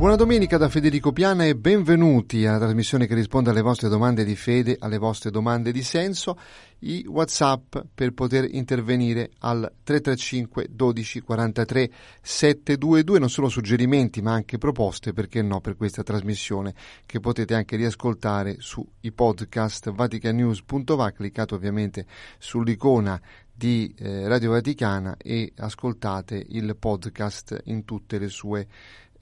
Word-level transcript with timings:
Buona 0.00 0.16
domenica 0.16 0.56
da 0.56 0.70
Federico 0.70 1.12
Piana 1.12 1.44
e 1.44 1.54
benvenuti 1.54 2.46
alla 2.46 2.56
trasmissione 2.56 3.06
che 3.06 3.14
risponde 3.14 3.50
alle 3.50 3.60
vostre 3.60 3.90
domande 3.90 4.24
di 4.24 4.34
fede, 4.34 4.78
alle 4.80 4.96
vostre 4.96 5.30
domande 5.30 5.72
di 5.72 5.82
senso. 5.82 6.38
I 6.78 7.04
WhatsApp 7.06 7.76
per 7.94 8.14
poter 8.14 8.48
intervenire 8.50 9.28
al 9.40 9.70
335 9.82 10.68
12 10.70 11.20
43 11.20 11.90
722, 12.22 13.18
non 13.18 13.28
solo 13.28 13.50
suggerimenti 13.50 14.22
ma 14.22 14.32
anche 14.32 14.56
proposte, 14.56 15.12
perché 15.12 15.42
no, 15.42 15.60
per 15.60 15.76
questa 15.76 16.02
trasmissione 16.02 16.74
che 17.04 17.20
potete 17.20 17.54
anche 17.54 17.76
riascoltare 17.76 18.56
sui 18.58 19.12
podcast 19.14 19.90
vaticanews.va, 19.90 21.10
cliccate 21.10 21.54
ovviamente 21.54 22.06
sull'icona 22.38 23.20
di 23.52 23.94
eh, 23.98 24.26
Radio 24.26 24.52
Vaticana 24.52 25.18
e 25.18 25.52
ascoltate 25.58 26.42
il 26.48 26.74
podcast 26.78 27.60
in 27.64 27.84
tutte 27.84 28.16
le 28.16 28.28
sue 28.28 28.66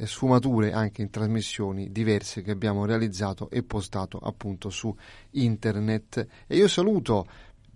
sfumature 0.07 0.73
anche 0.73 1.03
in 1.03 1.11
trasmissioni 1.11 1.91
diverse 1.91 2.43
che 2.43 2.51
abbiamo 2.51 2.85
realizzato 2.85 3.51
e 3.51 3.63
postato 3.63 4.19
appunto 4.19 4.71
su 4.71 4.95
internet. 5.31 6.27
E 6.47 6.57
io 6.57 6.69
saluto 6.69 7.27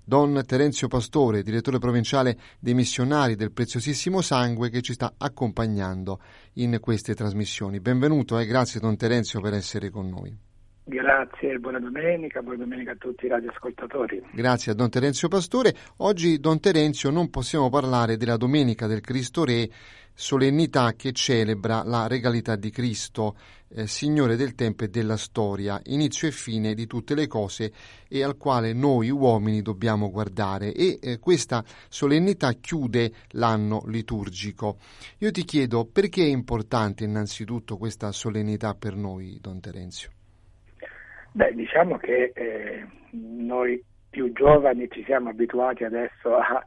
Don 0.04 0.42
Terenzio 0.44 0.88
Pastore, 0.88 1.42
direttore 1.42 1.78
provinciale 1.78 2.36
dei 2.58 2.74
missionari 2.74 3.36
del 3.36 3.52
Preziosissimo 3.52 4.20
Sangue, 4.20 4.68
che 4.68 4.82
ci 4.82 4.94
sta 4.94 5.14
accompagnando 5.16 6.20
in 6.54 6.78
queste 6.80 7.14
trasmissioni. 7.14 7.80
Benvenuto 7.80 8.38
e 8.38 8.46
grazie 8.46 8.80
Don 8.80 8.96
Terenzio 8.96 9.40
per 9.40 9.54
essere 9.54 9.90
con 9.90 10.08
noi. 10.08 10.36
Grazie, 10.84 11.58
buona 11.60 11.78
domenica, 11.78 12.42
buona 12.42 12.58
domenica 12.58 12.90
a 12.90 12.96
tutti 12.96 13.26
i 13.26 13.28
radioascoltatori. 13.28 14.20
Grazie 14.32 14.72
a 14.72 14.74
Don 14.74 14.90
Terenzio 14.90 15.28
Pastore. 15.28 15.72
Oggi, 15.98 16.40
Don 16.40 16.58
Terenzio, 16.58 17.10
non 17.10 17.30
possiamo 17.30 17.70
parlare 17.70 18.16
della 18.16 18.36
Domenica 18.36 18.88
del 18.88 19.00
Cristo 19.00 19.44
Re, 19.44 19.70
solennità 20.22 20.92
che 20.92 21.10
celebra 21.10 21.82
la 21.84 22.06
regalità 22.06 22.54
di 22.54 22.70
Cristo, 22.70 23.34
eh, 23.74 23.88
Signore 23.88 24.36
del 24.36 24.54
tempo 24.54 24.84
e 24.84 24.88
della 24.88 25.16
storia, 25.16 25.80
inizio 25.86 26.28
e 26.28 26.30
fine 26.30 26.74
di 26.74 26.86
tutte 26.86 27.16
le 27.16 27.26
cose 27.26 27.72
e 28.08 28.22
al 28.22 28.36
quale 28.36 28.72
noi 28.72 29.10
uomini 29.10 29.62
dobbiamo 29.62 30.12
guardare. 30.12 30.72
E 30.74 31.00
eh, 31.02 31.18
questa 31.18 31.64
solennità 31.88 32.52
chiude 32.52 33.10
l'anno 33.30 33.82
liturgico. 33.86 34.76
Io 35.18 35.32
ti 35.32 35.42
chiedo 35.42 35.88
perché 35.92 36.22
è 36.22 36.28
importante 36.28 37.02
innanzitutto 37.02 37.76
questa 37.76 38.12
solennità 38.12 38.74
per 38.74 38.94
noi, 38.94 39.38
Don 39.40 39.60
Terenzio? 39.60 40.10
Beh, 41.32 41.52
diciamo 41.54 41.96
che 41.96 42.30
eh, 42.32 42.86
noi 43.10 43.82
più 44.08 44.32
giovani 44.32 44.88
ci 44.88 45.02
siamo 45.04 45.30
abituati 45.30 45.82
adesso 45.82 46.36
a 46.36 46.62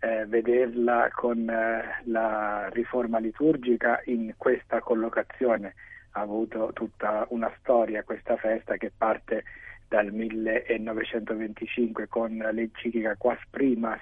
eh, 0.00 0.26
vederla 0.26 1.10
con 1.12 1.48
eh, 1.48 2.02
la 2.04 2.68
riforma 2.72 3.18
liturgica 3.18 4.00
in 4.06 4.34
questa 4.36 4.80
collocazione. 4.80 5.74
Ha 6.12 6.20
avuto 6.20 6.70
tutta 6.72 7.26
una 7.30 7.52
storia 7.58 8.02
questa 8.02 8.36
festa 8.36 8.76
che 8.76 8.90
parte 8.96 9.44
dal 9.88 10.12
1925 10.12 12.08
con 12.08 12.36
l'enciclica 12.36 13.16
Quas 13.16 13.38
Primas 13.50 14.00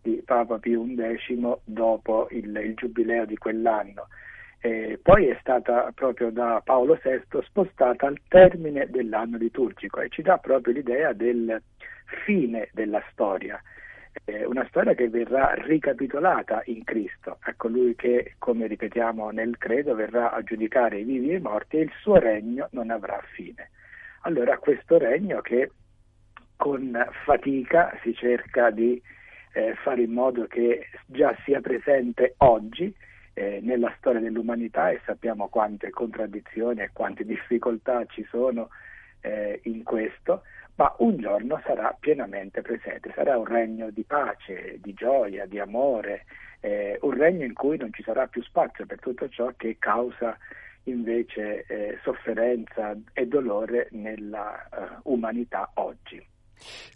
di 0.00 0.22
Papa 0.24 0.58
Pio 0.58 0.84
XI 0.84 1.56
dopo 1.64 2.28
il, 2.30 2.56
il 2.56 2.74
giubileo 2.74 3.26
di 3.26 3.36
quell'anno 3.36 4.06
eh, 4.60 4.98
poi 5.00 5.26
è 5.26 5.36
stata 5.40 5.92
proprio 5.94 6.30
da 6.30 6.60
Paolo 6.64 6.98
VI 7.00 7.42
spostata 7.44 8.06
al 8.06 8.20
termine 8.26 8.88
dell'anno 8.90 9.36
liturgico 9.36 10.00
e 10.00 10.08
ci 10.08 10.22
dà 10.22 10.38
proprio 10.38 10.74
l'idea 10.74 11.12
del 11.12 11.62
fine 12.24 12.68
della 12.72 13.02
storia, 13.12 13.60
eh, 14.24 14.44
una 14.44 14.66
storia 14.68 14.94
che 14.94 15.08
verrà 15.08 15.54
ricapitolata 15.54 16.62
in 16.66 16.84
Cristo, 16.84 17.38
a 17.40 17.54
colui 17.56 17.94
che, 17.94 18.34
come 18.38 18.66
ripetiamo 18.66 19.30
nel 19.30 19.56
credo, 19.58 19.94
verrà 19.94 20.32
a 20.32 20.42
giudicare 20.42 21.00
i 21.00 21.04
vivi 21.04 21.30
e 21.30 21.36
i 21.36 21.40
morti 21.40 21.76
e 21.78 21.82
il 21.82 21.92
suo 22.00 22.16
regno 22.16 22.68
non 22.72 22.90
avrà 22.90 23.20
fine. 23.32 23.70
Allora 24.22 24.58
questo 24.58 24.98
regno 24.98 25.40
che 25.40 25.70
con 26.56 27.06
fatica 27.24 27.96
si 28.02 28.14
cerca 28.14 28.70
di 28.70 29.00
eh, 29.52 29.74
fare 29.82 30.02
in 30.02 30.12
modo 30.12 30.46
che 30.46 30.88
già 31.06 31.34
sia 31.44 31.60
presente 31.60 32.34
oggi, 32.38 32.94
eh, 33.38 33.60
nella 33.62 33.94
storia 33.98 34.20
dell'umanità 34.20 34.90
e 34.90 35.00
sappiamo 35.04 35.48
quante 35.48 35.90
contraddizioni 35.90 36.80
e 36.80 36.90
quante 36.92 37.24
difficoltà 37.24 38.04
ci 38.06 38.26
sono 38.28 38.70
eh, 39.20 39.60
in 39.64 39.82
questo, 39.82 40.42
ma 40.76 40.94
un 40.98 41.16
giorno 41.16 41.60
sarà 41.64 41.96
pienamente 41.98 42.62
presente, 42.62 43.12
sarà 43.14 43.36
un 43.36 43.46
regno 43.46 43.90
di 43.90 44.04
pace, 44.04 44.78
di 44.80 44.94
gioia, 44.94 45.46
di 45.46 45.58
amore, 45.58 46.24
eh, 46.60 46.98
un 47.02 47.16
regno 47.16 47.44
in 47.44 47.54
cui 47.54 47.76
non 47.76 47.92
ci 47.92 48.02
sarà 48.02 48.26
più 48.26 48.42
spazio 48.42 48.86
per 48.86 49.00
tutto 49.00 49.28
ciò 49.28 49.52
che 49.56 49.76
causa 49.78 50.36
invece 50.84 51.64
eh, 51.66 51.98
sofferenza 52.02 52.96
e 53.12 53.26
dolore 53.26 53.88
nella 53.92 54.68
uh, 54.70 55.12
umanità 55.12 55.70
oggi. 55.74 56.24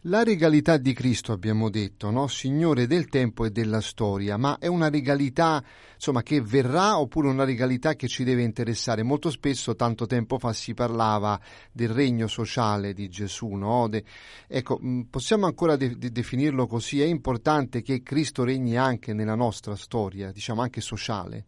La 0.02 0.22
regalità 0.22 0.76
di 0.76 0.92
Cristo, 0.92 1.32
abbiamo 1.32 1.70
detto, 1.70 2.10
no? 2.10 2.26
Signore 2.26 2.86
del 2.86 3.06
tempo 3.06 3.44
e 3.44 3.50
della 3.50 3.80
storia, 3.80 4.36
ma 4.36 4.58
è 4.58 4.66
una 4.66 4.90
regalità 4.90 5.62
insomma, 5.94 6.22
che 6.22 6.40
verrà 6.40 6.98
oppure 6.98 7.28
una 7.28 7.44
regalità 7.44 7.94
che 7.94 8.08
ci 8.08 8.24
deve 8.24 8.42
interessare? 8.42 9.02
Molto 9.02 9.30
spesso, 9.30 9.76
tanto 9.76 10.06
tempo 10.06 10.38
fa, 10.38 10.52
si 10.52 10.74
parlava 10.74 11.40
del 11.70 11.90
regno 11.90 12.26
sociale 12.26 12.92
di 12.92 13.08
Gesù, 13.08 13.50
no? 13.50 13.88
De, 13.88 14.04
ecco, 14.48 14.80
mm, 14.82 15.02
possiamo 15.02 15.46
ancora 15.46 15.76
de- 15.76 15.96
de- 15.96 16.10
definirlo 16.10 16.66
così? 16.66 17.00
È 17.00 17.06
importante 17.06 17.82
che 17.82 18.02
Cristo 18.02 18.44
regni 18.44 18.76
anche 18.76 19.12
nella 19.12 19.36
nostra 19.36 19.76
storia, 19.76 20.32
diciamo 20.32 20.62
anche 20.62 20.80
sociale? 20.80 21.46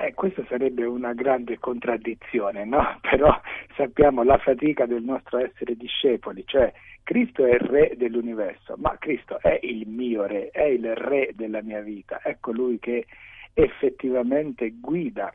Eh, 0.00 0.14
questa 0.14 0.44
sarebbe 0.48 0.84
una 0.84 1.12
grande 1.12 1.58
contraddizione, 1.58 2.64
no? 2.64 2.98
Però 3.02 3.40
sappiamo 3.74 4.22
la 4.22 4.38
fatica 4.38 4.86
del 4.86 5.02
nostro 5.02 5.38
essere 5.38 5.74
discepoli, 5.74 6.44
cioè 6.46 6.72
Cristo 7.02 7.44
è 7.44 7.54
il 7.54 7.60
re 7.60 7.94
dell'universo, 7.96 8.76
ma 8.76 8.96
Cristo 8.96 9.40
è 9.40 9.58
il 9.62 9.88
mio 9.88 10.24
re, 10.26 10.50
è 10.50 10.62
il 10.62 10.94
re 10.94 11.32
della 11.34 11.62
mia 11.62 11.80
vita, 11.80 12.20
è 12.22 12.36
colui 12.38 12.78
che 12.78 13.06
effettivamente 13.54 14.70
guida 14.78 15.34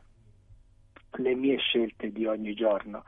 le 1.17 1.35
mie 1.35 1.57
scelte 1.57 2.13
di 2.13 2.25
ogni 2.25 2.53
giorno. 2.53 3.03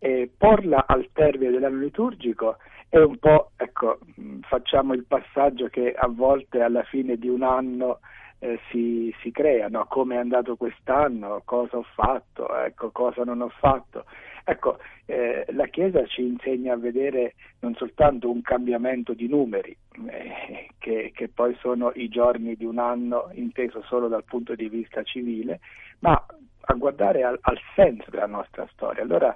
E 0.00 0.28
porla 0.36 0.86
al 0.88 1.08
termine 1.12 1.52
dell'anno 1.52 1.78
liturgico 1.78 2.56
è 2.88 2.98
un 2.98 3.16
po', 3.18 3.52
ecco, 3.56 4.00
facciamo 4.40 4.92
il 4.92 5.04
passaggio 5.04 5.68
che 5.68 5.92
a 5.92 6.08
volte 6.08 6.62
alla 6.62 6.82
fine 6.82 7.16
di 7.16 7.28
un 7.28 7.44
anno 7.44 8.00
eh, 8.38 8.58
si, 8.70 9.14
si 9.20 9.30
crea, 9.30 9.68
no? 9.68 9.86
come 9.86 10.16
è 10.16 10.18
andato 10.18 10.56
quest'anno, 10.56 11.42
cosa 11.44 11.78
ho 11.78 11.86
fatto, 11.94 12.54
ecco, 12.56 12.90
cosa 12.90 13.24
non 13.24 13.40
ho 13.40 13.48
fatto. 13.48 14.04
Ecco, 14.48 14.78
eh, 15.06 15.44
la 15.48 15.66
Chiesa 15.66 16.06
ci 16.06 16.22
insegna 16.22 16.74
a 16.74 16.78
vedere 16.78 17.34
non 17.60 17.74
soltanto 17.74 18.30
un 18.30 18.42
cambiamento 18.42 19.12
di 19.12 19.26
numeri, 19.26 19.76
eh, 20.08 20.68
che, 20.78 21.10
che, 21.12 21.28
poi 21.28 21.56
sono 21.60 21.90
i 21.94 22.08
giorni 22.08 22.54
di 22.54 22.64
un 22.64 22.78
anno 22.78 23.30
inteso 23.32 23.82
solo 23.82 24.06
dal 24.06 24.22
punto 24.22 24.54
di 24.54 24.68
vista 24.68 25.02
civile, 25.02 25.58
ma 26.00 26.24
a 26.68 26.74
guardare 26.74 27.24
al, 27.24 27.38
al 27.40 27.58
senso 27.74 28.10
della 28.10 28.26
nostra 28.26 28.68
storia. 28.72 29.02
Allora, 29.02 29.34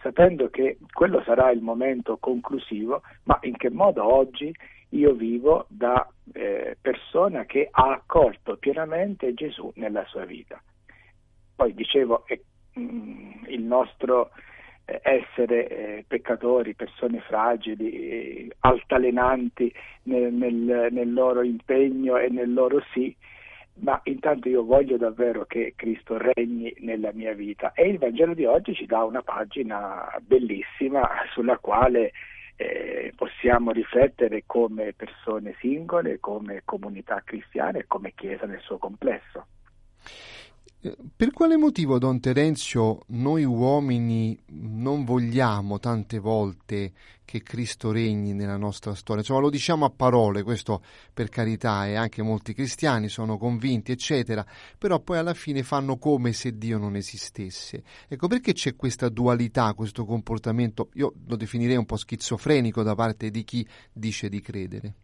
sapendo 0.00 0.48
che 0.48 0.78
quello 0.92 1.22
sarà 1.24 1.50
il 1.50 1.60
momento 1.60 2.18
conclusivo, 2.18 3.02
ma 3.24 3.38
in 3.42 3.56
che 3.56 3.70
modo 3.70 4.04
oggi 4.04 4.54
io 4.92 5.12
vivo 5.14 5.66
da 5.68 6.06
eh, 6.32 6.76
persona 6.80 7.44
che 7.44 7.68
ha 7.70 7.92
accolto 7.92 8.56
pienamente 8.56 9.34
Gesù 9.34 9.70
nella 9.76 10.04
sua 10.06 10.24
vita. 10.24 10.60
Poi 11.54 11.74
dicevo, 11.74 12.26
eh, 12.26 12.42
il 12.74 13.62
nostro 13.62 14.30
eh, 14.84 15.00
essere 15.02 15.68
eh, 15.68 16.04
peccatori, 16.06 16.74
persone 16.74 17.20
fragili, 17.20 18.50
altalenanti 18.60 19.72
nel, 20.04 20.32
nel, 20.32 20.88
nel 20.90 21.12
loro 21.12 21.42
impegno 21.42 22.16
e 22.16 22.28
nel 22.28 22.52
loro 22.52 22.82
sì, 22.92 23.14
ma 23.80 23.98
intanto 24.04 24.48
io 24.48 24.64
voglio 24.64 24.96
davvero 24.96 25.44
che 25.46 25.72
Cristo 25.76 26.18
regni 26.18 26.74
nella 26.80 27.12
mia 27.12 27.32
vita 27.32 27.72
e 27.72 27.88
il 27.88 27.98
Vangelo 27.98 28.34
di 28.34 28.44
oggi 28.44 28.74
ci 28.74 28.84
dà 28.84 29.02
una 29.04 29.22
pagina 29.22 30.14
bellissima 30.20 31.08
sulla 31.32 31.56
quale 31.58 32.12
eh, 32.56 33.12
possiamo 33.16 33.70
riflettere 33.72 34.44
come 34.46 34.92
persone 34.92 35.56
singole, 35.60 36.20
come 36.20 36.62
comunità 36.64 37.22
cristiane 37.24 37.80
e 37.80 37.86
come 37.86 38.12
Chiesa 38.14 38.46
nel 38.46 38.60
suo 38.60 38.78
complesso. 38.78 39.46
Per 40.82 41.30
quale 41.30 41.56
motivo, 41.56 41.96
Don 42.00 42.18
Terenzio, 42.18 43.02
noi 43.10 43.44
uomini 43.44 44.36
non 44.46 45.04
vogliamo 45.04 45.78
tante 45.78 46.18
volte 46.18 46.92
che 47.24 47.40
Cristo 47.44 47.92
regni 47.92 48.32
nella 48.32 48.56
nostra 48.56 48.92
storia? 48.96 49.20
Insomma, 49.20 49.42
lo 49.42 49.50
diciamo 49.50 49.84
a 49.84 49.90
parole, 49.90 50.42
questo 50.42 50.82
per 51.14 51.28
carità, 51.28 51.86
e 51.86 51.94
anche 51.94 52.20
molti 52.22 52.52
cristiani 52.52 53.08
sono 53.08 53.38
convinti, 53.38 53.92
eccetera, 53.92 54.44
però 54.76 54.98
poi 54.98 55.18
alla 55.18 55.34
fine 55.34 55.62
fanno 55.62 55.98
come 55.98 56.32
se 56.32 56.58
Dio 56.58 56.78
non 56.78 56.96
esistesse. 56.96 57.84
Ecco, 58.08 58.26
perché 58.26 58.52
c'è 58.52 58.74
questa 58.74 59.08
dualità, 59.08 59.74
questo 59.74 60.04
comportamento, 60.04 60.88
io 60.94 61.14
lo 61.28 61.36
definirei 61.36 61.76
un 61.76 61.86
po' 61.86 61.96
schizofrenico 61.96 62.82
da 62.82 62.96
parte 62.96 63.30
di 63.30 63.44
chi 63.44 63.64
dice 63.92 64.28
di 64.28 64.40
credere? 64.40 64.94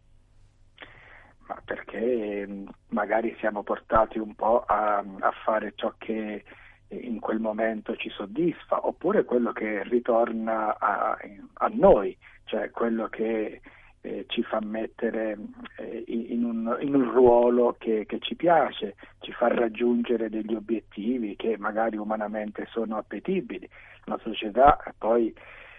Ma 1.49 1.59
perché 1.65 2.45
mm, 2.47 2.67
magari 2.89 3.35
siamo 3.39 3.63
portati 3.63 4.19
un 4.19 4.35
po' 4.35 4.63
a, 4.65 4.97
a 4.97 5.31
fare 5.43 5.73
ciò 5.75 5.93
che 5.97 6.43
in 6.89 7.19
quel 7.19 7.39
momento 7.39 7.95
ci 7.95 8.09
soddisfa, 8.09 8.85
oppure 8.87 9.23
quello 9.23 9.51
che 9.51 9.83
ritorna 9.83 10.77
a, 10.79 11.17
a 11.53 11.67
noi, 11.71 12.15
cioè 12.45 12.71
quello 12.71 13.07
che 13.09 13.61
eh, 14.01 14.25
ci 14.27 14.43
fa 14.43 14.59
mettere 14.61 15.37
eh, 15.77 16.03
in, 16.07 16.43
un, 16.43 16.77
in, 16.79 16.95
un, 16.95 17.11
ruolo 17.11 17.75
che, 17.77 18.05
che, 18.07 18.19
ci 18.19 18.35
piace, 18.35 18.95
ci 19.19 19.31
fa 19.33 19.49
raggiungere 19.49 20.29
degli 20.29 20.55
obiettivi 20.55 21.35
che 21.35 21.57
magari 21.57 21.97
umanamente 21.97 22.65
sono 22.69 22.97
appetibili. 22.97 23.69
La 24.05 24.17
società 24.23 24.81
poi 24.97 25.33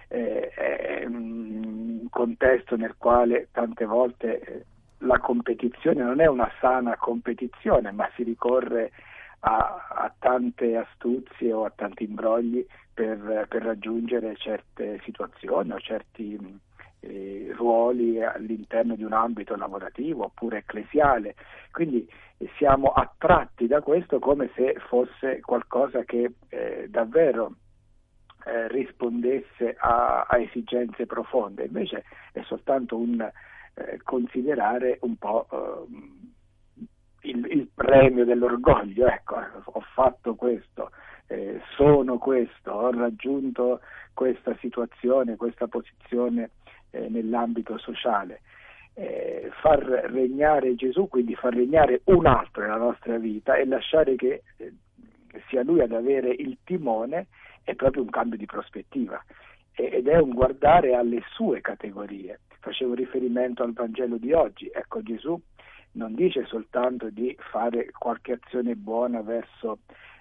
eh, 0.08 0.49
è 0.50 1.05
un 1.06 2.06
contesto 2.11 2.76
nel 2.76 2.94
quale 2.99 3.49
tante 3.50 3.84
volte 3.84 4.40
eh, 4.40 4.64
la 5.00 5.19
competizione 5.19 6.02
non 6.02 6.20
è 6.20 6.26
una 6.26 6.50
sana 6.61 6.97
competizione, 6.97 7.91
ma 7.93 8.08
si 8.14 8.23
ricorre 8.23 8.93
a, 9.41 9.87
a 9.88 10.14
tante 10.19 10.76
astuzie 10.76 11.52
o 11.52 11.64
a 11.64 11.73
tanti 11.75 12.05
imbrogli 12.05 12.64
per, 12.93 13.47
per 13.49 13.62
raggiungere 13.62 14.37
certe 14.37 15.00
situazioni 15.05 15.73
o 15.73 15.81
certi 15.81 16.61
eh, 17.00 17.52
ruoli 17.56 18.23
all'interno 18.23 18.94
di 18.94 19.05
un 19.05 19.12
ambito 19.12 19.56
lavorativo 19.56 20.25
oppure 20.25 20.58
ecclesiale. 20.58 21.35
Quindi 21.70 22.06
eh, 22.37 22.50
siamo 22.56 22.93
attratti 22.93 23.67
da 23.67 23.81
questo 23.81 24.19
come 24.19 24.50
se 24.55 24.76
fosse 24.88 25.41
qualcosa 25.41 26.05
che 26.05 26.35
eh, 26.49 26.87
davvero 26.91 27.55
eh, 28.44 28.69
rispondesse 28.69 29.76
a, 29.79 30.26
a 30.29 30.38
esigenze 30.38 31.06
profonde, 31.06 31.64
invece 31.64 32.05
è 32.32 32.43
soltanto 32.43 32.97
un 32.97 33.31
eh, 33.75 33.99
considerare 34.02 34.99
un 35.02 35.17
po' 35.17 35.46
eh, 35.50 37.28
il, 37.28 37.46
il, 37.50 37.69
premio 37.75 38.25
dell'orgoglio, 38.25 39.06
ecco, 39.06 39.37
ho 39.64 39.81
fatto 39.94 40.34
questo, 40.34 40.90
eh, 41.26 41.61
sono 41.76 42.19
questo, 42.19 42.70
ho 42.70 42.90
raggiunto 42.90 43.81
questa 44.14 44.56
situazione, 44.58 45.37
questa 45.37 45.67
posizione 45.67 46.50
eh, 46.90 47.08
nell'ambito 47.08 47.78
sociale. 47.78 48.40
Eh, 48.94 49.50
far 49.61 49.81
regnare 49.82 50.75
Gesù, 50.75 51.08
quindi 51.08 51.34
far 51.37 51.55
regnare 51.55 52.00
un 52.05 52.26
altro 52.26 52.62
nella 52.62 52.76
nostra 52.76 53.16
vita 53.19 53.55
e 53.55 53.64
lasciare 53.64 54.16
che 54.16 54.43
eh, 54.56 54.73
sia 55.49 55.62
lui 55.62 55.81
ad 55.81 55.93
avere 55.93 56.31
il 56.31 56.58
timone 56.64 57.28
è 57.62 57.75
proprio 57.75 58.02
un 58.02 58.11
cambio 58.11 58.37
di 58.37 58.46
prospettiva 58.46 59.23
ed 59.73 60.08
è 60.08 60.19
un 60.19 60.31
guardare 60.31 60.94
alle 60.94 61.23
sue 61.31 61.61
categorie 61.61 62.40
facevo 62.61 62.95
riferimento 62.95 63.62
al 63.62 63.73
Vangelo 63.73 64.17
di 64.17 64.33
oggi. 64.33 64.71
Ecco, 64.73 65.03
Gesù 65.03 65.41
non 65.93 66.15
dice 66.15 66.45
soltanto 66.47 67.11
di 67.11 67.37
fare 67.51 67.91
qualche 67.91 68.39
azione 68.41 68.77
buona 68.77 69.23
verso 69.23 69.79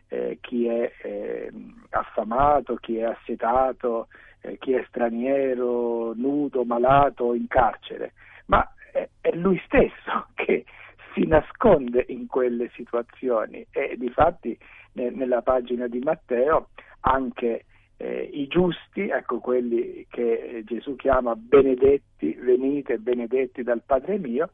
eh, 0.07 0.39
chi 0.41 0.65
è 0.67 0.91
eh, 1.03 1.51
affamato, 1.91 2.75
chi 2.75 2.97
è 2.97 3.03
assetato, 3.03 4.07
eh, 4.41 4.57
chi 4.57 4.73
è 4.73 4.83
straniero, 4.87 6.13
nudo, 6.15 6.63
malato, 6.63 7.33
in 7.33 7.47
carcere, 7.47 8.13
ma 8.47 8.67
è, 8.91 9.07
è 9.21 9.31
lui 9.31 9.61
stesso 9.65 10.27
che 10.33 10.65
si 11.13 11.25
nasconde 11.25 12.05
in 12.07 12.27
quelle 12.27 12.69
situazioni 12.73 13.65
e 13.71 13.95
difatti 13.97 14.57
nella 14.93 15.41
pagina 15.41 15.87
di 15.87 15.99
Matteo 15.99 16.69
anche 17.01 17.65
eh, 18.01 18.29
i 18.31 18.47
giusti, 18.47 19.09
ecco 19.09 19.39
quelli 19.39 20.05
che 20.09 20.63
Gesù 20.65 20.95
chiama 20.95 21.35
benedetti, 21.35 22.31
venite 22.39 22.97
benedetti 22.97 23.61
dal 23.61 23.81
Padre 23.85 24.17
mio, 24.17 24.51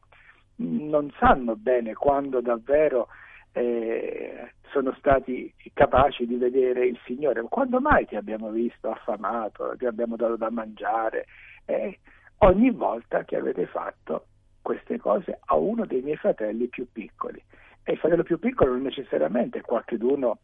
non 0.56 1.12
sanno 1.18 1.54
bene 1.54 1.94
quando 1.94 2.40
davvero 2.40 3.06
eh, 3.52 4.50
sono 4.72 4.92
stati 4.98 5.52
capaci 5.72 6.26
di 6.26 6.34
vedere 6.34 6.86
il 6.86 6.98
Signore. 7.04 7.42
Quando 7.48 7.80
mai 7.80 8.04
ti 8.06 8.16
abbiamo 8.16 8.50
visto 8.50 8.90
affamato, 8.90 9.76
ti 9.78 9.86
abbiamo 9.86 10.16
dato 10.16 10.36
da 10.36 10.50
mangiare? 10.50 11.26
Eh, 11.66 12.00
ogni 12.38 12.72
volta 12.72 13.24
che 13.24 13.36
avete 13.36 13.66
fatto 13.66 14.26
queste 14.60 14.98
cose 14.98 15.38
a 15.44 15.54
uno 15.54 15.86
dei 15.86 16.02
miei 16.02 16.16
fratelli 16.16 16.66
più 16.66 16.88
piccoli. 16.90 17.40
E 17.84 17.92
il 17.92 17.98
fratello 17.98 18.24
più 18.24 18.40
piccolo 18.40 18.72
non 18.72 18.82
necessariamente 18.82 19.60
è 19.60 19.62
qualcuno 19.62 20.40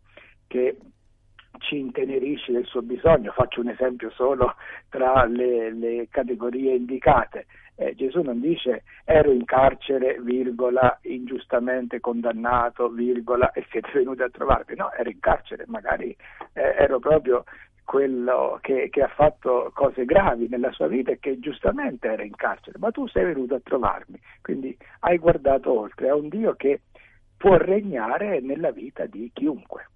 che 0.46 0.76
ci 1.58 1.78
intenerisce 1.78 2.52
del 2.52 2.66
suo 2.66 2.82
bisogno. 2.82 3.32
Faccio 3.32 3.60
un 3.60 3.68
esempio 3.68 4.10
solo 4.10 4.54
tra 4.88 5.24
le, 5.24 5.72
le 5.72 6.08
categorie 6.10 6.74
indicate. 6.74 7.46
Eh, 7.76 7.94
Gesù 7.94 8.20
non 8.20 8.40
dice 8.40 8.84
ero 9.04 9.30
in 9.32 9.44
carcere, 9.44 10.18
virgola, 10.20 10.98
ingiustamente 11.02 12.00
condannato, 12.00 12.88
virgola, 12.88 13.50
e 13.52 13.64
siete 13.70 13.90
venuti 13.94 14.22
a 14.22 14.30
trovarmi. 14.30 14.76
No, 14.76 14.92
ero 14.92 15.10
in 15.10 15.20
carcere, 15.20 15.64
magari 15.66 16.14
eh, 16.52 16.74
ero 16.78 16.98
proprio 16.98 17.44
quello 17.84 18.58
che, 18.60 18.88
che, 18.90 19.02
ha 19.02 19.08
fatto 19.08 19.70
cose 19.74 20.04
gravi 20.04 20.48
nella 20.48 20.70
sua 20.72 20.86
vita 20.86 21.10
e 21.10 21.18
che 21.18 21.38
giustamente 21.40 22.08
era 22.08 22.22
in 22.22 22.34
carcere, 22.34 22.78
ma 22.78 22.90
tu 22.90 23.06
sei 23.08 23.24
venuto 23.24 23.56
a 23.56 23.60
trovarmi, 23.62 24.18
quindi 24.40 24.76
hai 25.00 25.18
guardato 25.18 25.78
oltre 25.78 26.08
a 26.08 26.14
un 26.14 26.28
Dio 26.28 26.54
che 26.54 26.82
può 27.36 27.56
regnare 27.56 28.40
nella 28.40 28.70
vita 28.70 29.04
di 29.06 29.30
chiunque. 29.34 29.88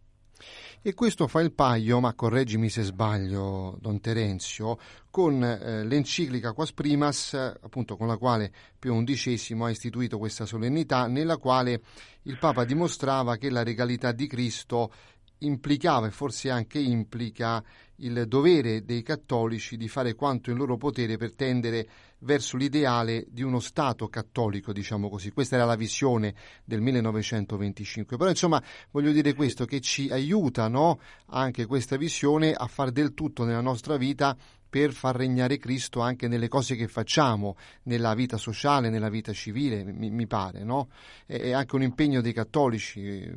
E 0.82 0.94
questo 0.94 1.26
fa 1.26 1.40
il 1.40 1.52
paio, 1.52 1.98
ma 1.98 2.14
correggimi 2.14 2.68
se 2.68 2.82
sbaglio, 2.82 3.76
Don 3.80 4.00
Terenzio, 4.00 4.78
con 5.10 5.42
eh, 5.42 5.84
l'enciclica 5.84 6.52
Quas 6.52 6.72
Primas, 6.72 7.34
appunto 7.34 7.96
con 7.96 8.06
la 8.06 8.16
quale 8.16 8.52
Pio 8.78 9.02
XI 9.02 9.56
ha 9.60 9.70
istituito 9.70 10.18
questa 10.18 10.46
solennità, 10.46 11.06
nella 11.06 11.38
quale 11.38 11.80
il 12.22 12.38
Papa 12.38 12.64
dimostrava 12.64 13.36
che 13.36 13.50
la 13.50 13.64
regalità 13.64 14.12
di 14.12 14.26
Cristo 14.26 14.92
implicava 15.38 16.06
e 16.06 16.10
forse 16.10 16.50
anche 16.50 16.78
implica 16.78 17.62
il 17.96 18.26
dovere 18.26 18.84
dei 18.84 19.02
cattolici 19.02 19.76
di 19.76 19.88
fare 19.88 20.14
quanto 20.14 20.50
in 20.50 20.56
loro 20.56 20.76
potere 20.76 21.16
per 21.16 21.34
tendere 21.34 21.88
verso 22.26 22.58
l'ideale 22.58 23.24
di 23.28 23.42
uno 23.42 23.60
Stato 23.60 24.08
cattolico, 24.08 24.74
diciamo 24.74 25.08
così. 25.08 25.30
Questa 25.30 25.56
era 25.56 25.64
la 25.64 25.76
visione 25.76 26.34
del 26.64 26.82
1925. 26.82 28.18
Però 28.18 28.28
insomma 28.28 28.62
voglio 28.90 29.12
dire 29.12 29.32
questo, 29.32 29.64
che 29.64 29.80
ci 29.80 30.10
aiuta 30.10 30.68
no? 30.68 31.00
anche 31.30 31.64
questa 31.64 31.96
visione 31.96 32.52
a 32.52 32.66
fare 32.66 32.92
del 32.92 33.14
tutto 33.14 33.44
nella 33.44 33.62
nostra 33.62 33.96
vita 33.96 34.36
per 34.68 34.92
far 34.92 35.16
regnare 35.16 35.56
Cristo 35.56 36.00
anche 36.00 36.28
nelle 36.28 36.48
cose 36.48 36.76
che 36.76 36.88
facciamo, 36.88 37.56
nella 37.84 38.14
vita 38.14 38.36
sociale, 38.36 38.90
nella 38.90 39.08
vita 39.08 39.32
civile, 39.32 39.84
mi, 39.84 40.10
mi 40.10 40.26
pare, 40.26 40.64
no? 40.64 40.88
È, 41.24 41.52
anche 41.52 41.76
un 41.76 41.82
impegno 41.82 42.20
dei 42.20 42.34
cattolici, 42.34 43.32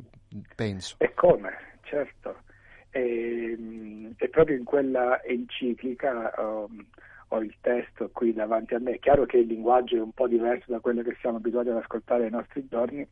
penso. 0.54 0.96
E 0.98 1.14
come? 1.14 1.68
certo. 1.90 2.42
E, 2.90 3.56
e 4.16 4.28
proprio 4.28 4.56
in 4.56 4.64
quella 4.64 5.22
enciclica 5.22 6.32
um, 6.38 6.84
ho 7.32 7.42
il 7.42 7.54
testo 7.60 8.10
qui 8.12 8.32
davanti 8.32 8.74
a 8.74 8.78
me. 8.78 8.92
È 8.92 8.98
chiaro 8.98 9.24
che 9.26 9.38
il 9.38 9.46
linguaggio 9.46 9.96
è 9.96 10.00
un 10.00 10.12
po' 10.12 10.26
diverso 10.26 10.70
da 10.70 10.80
quello 10.80 11.02
che 11.02 11.16
siamo 11.20 11.36
abituati 11.36 11.68
ad 11.68 11.76
ascoltare 11.76 12.22
nei 12.22 12.30
nostri 12.30 12.66
giorni, 12.68 13.06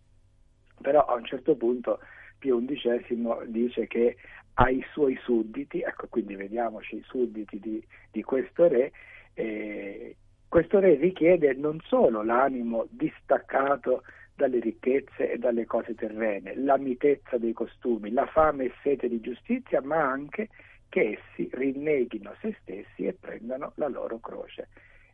però 0.81 1.05
a 1.05 1.15
un 1.15 1.25
certo 1.25 1.57
punto 1.57 2.01
Pio 2.39 2.63
XI 2.65 3.47
dice 3.47 3.87
che 3.87 4.17
ai 4.55 4.85
suoi 4.93 5.17
sudditi, 5.23 5.81
ecco 5.81 6.07
quindi 6.09 6.35
vediamoci 6.35 6.97
i 6.97 7.05
sudditi 7.07 7.61
di, 7.61 7.85
di 8.11 8.23
questo 8.23 8.67
re, 8.67 8.93
eh, 9.35 10.17
questo 10.49 10.81
re 10.81 10.95
richiede 10.95 11.55
non 11.55 11.79
solo 11.85 12.23
l'animo 12.23 12.87
distaccato 12.91 14.03
dalle 14.35 14.59
ricchezze 14.59 15.33
e 15.33 15.39
dalle 15.39 15.65
cose 15.65 15.95
terrene, 15.95 16.57
la 16.57 16.77
mitezza 16.77 17.39
dei 17.39 17.53
costumi, 17.53 18.11
la 18.11 18.27
fame 18.27 18.65
e 18.65 18.73
sete 18.83 19.09
di 19.09 19.21
giustizia, 19.21 19.81
ma 19.81 20.11
anche 20.11 20.49
che 20.89 21.19
essi 21.19 21.49
rinneghino 21.53 22.35
se 22.41 22.57
stessi 22.63 23.07
e 23.07 23.13
prendano 23.13 23.73
la 23.77 23.89
loro 23.89 24.19
croce. 24.19 24.69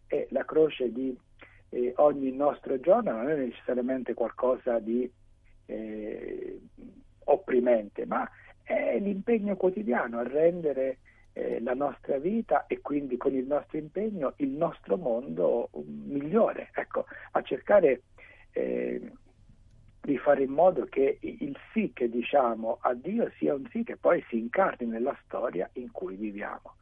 E 0.07 0.29
la 0.31 0.45
croce 0.45 0.93
di 0.93 1.17
eh, 1.71 1.93
ogni 1.97 2.33
nostro 2.33 2.79
giorno 2.81 3.13
non 3.13 3.29
è 3.29 3.37
necessariamente 3.37 4.15
qualcosa 4.15 4.79
di 4.79 5.11
eh, 5.67 6.61
opprimente, 7.25 8.07
ma 8.07 8.29
è 8.63 8.99
l'impegno 8.99 9.57
quotidiano 9.57 10.19
a 10.19 10.29
rendere 10.29 10.99
eh, 11.33 11.61
la 11.61 11.75
nostra 11.75 12.19
vita 12.19 12.67
e 12.67 12.81
quindi 12.81 13.17
con 13.17 13.35
il 13.35 13.45
nostro 13.45 13.77
impegno 13.77 14.35
il 14.37 14.51
nostro 14.51 14.97
mondo 14.97 15.69
migliore, 15.85 16.71
ecco, 16.73 17.07
a 17.33 17.43
cercare 17.43 18.03
eh, 18.53 19.01
di 20.05 20.19
fare 20.19 20.43
in 20.43 20.51
modo 20.51 20.85
che 20.85 21.17
il 21.21 21.57
sì 21.73 21.91
che 21.95 22.11
diciamo 22.11 22.79
a 22.83 22.93
Dio 22.93 23.31
sia 23.39 23.55
un 23.55 23.67
sì 23.71 23.85
che 23.85 23.97
poi 23.97 24.23
si 24.29 24.39
incarni 24.39 24.87
nella 24.87 25.17
storia 25.25 25.69
in 25.75 25.91
cui 25.91 26.15
viviamo. 26.15 26.75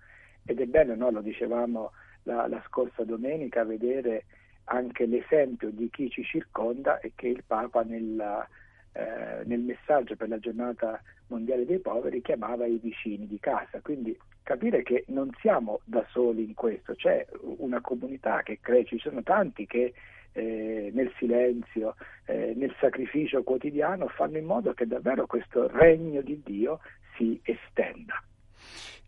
Ed 0.45 0.61
è 0.61 0.67
bello, 0.67 0.97
no? 0.97 1.11
lo 1.11 1.21
dicevamo 1.21 1.93
la, 2.25 2.49
la 2.49 2.61
scorsa 2.67 3.05
domenica, 3.05 3.65
vedere 3.65 4.25
anche 4.65 5.07
l'esempio 5.07 5.71
di 5.71 5.89
chi 5.89 6.11
ci 6.11 6.25
circonda 6.25 6.99
e 6.99 7.13
che 7.15 7.29
il 7.29 7.45
Papa 7.47 7.83
nella, 7.83 8.47
eh, 8.93 9.43
nel 9.45 9.61
messaggio 9.61 10.17
per 10.17 10.29
la 10.29 10.39
giornata 10.41 11.01
mondiale 11.29 11.65
dei 11.65 11.79
poveri 11.79 12.23
chiamava 12.23 12.67
i 12.67 12.81
vicini 12.83 13.29
di 13.29 13.39
casa. 13.39 13.81
Quindi 13.81 14.19
capire 14.43 14.83
che 14.83 15.05
non 15.09 15.31
siamo 15.41 15.81
da 15.85 16.05
soli 16.11 16.43
in 16.43 16.55
questo, 16.55 16.97
c'è 16.97 17.25
una 17.59 17.81
comunità 17.81 18.43
che 18.43 18.59
crea, 18.61 18.83
ci 18.83 18.99
sono 18.99 19.23
tanti 19.23 19.65
che 19.65 19.95
eh, 20.33 20.91
nel 20.93 21.13
silenzio, 21.19 21.95
eh, 22.27 22.55
nel 22.57 22.75
sacrificio 22.81 23.43
quotidiano 23.43 24.09
fanno 24.09 24.39
in 24.39 24.45
modo 24.45 24.73
che 24.73 24.87
davvero 24.87 25.27
questo 25.27 25.69
regno 25.69 26.23
di 26.23 26.41
Dio 26.45 26.81
si 27.17 27.41
estenda. 27.43 28.23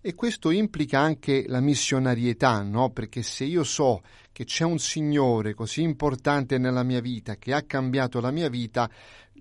E 0.06 0.14
questo 0.14 0.50
implica 0.50 0.98
anche 0.98 1.44
la 1.46 1.60
missionarietà, 1.60 2.62
no? 2.62 2.90
Perché 2.90 3.22
se 3.22 3.44
io 3.44 3.64
so 3.64 4.02
che 4.32 4.44
c'è 4.44 4.64
un 4.64 4.78
Signore 4.78 5.54
così 5.54 5.80
importante 5.80 6.58
nella 6.58 6.82
mia 6.82 7.00
vita, 7.00 7.36
che 7.36 7.54
ha 7.54 7.62
cambiato 7.62 8.20
la 8.20 8.30
mia 8.30 8.50
vita, 8.50 8.90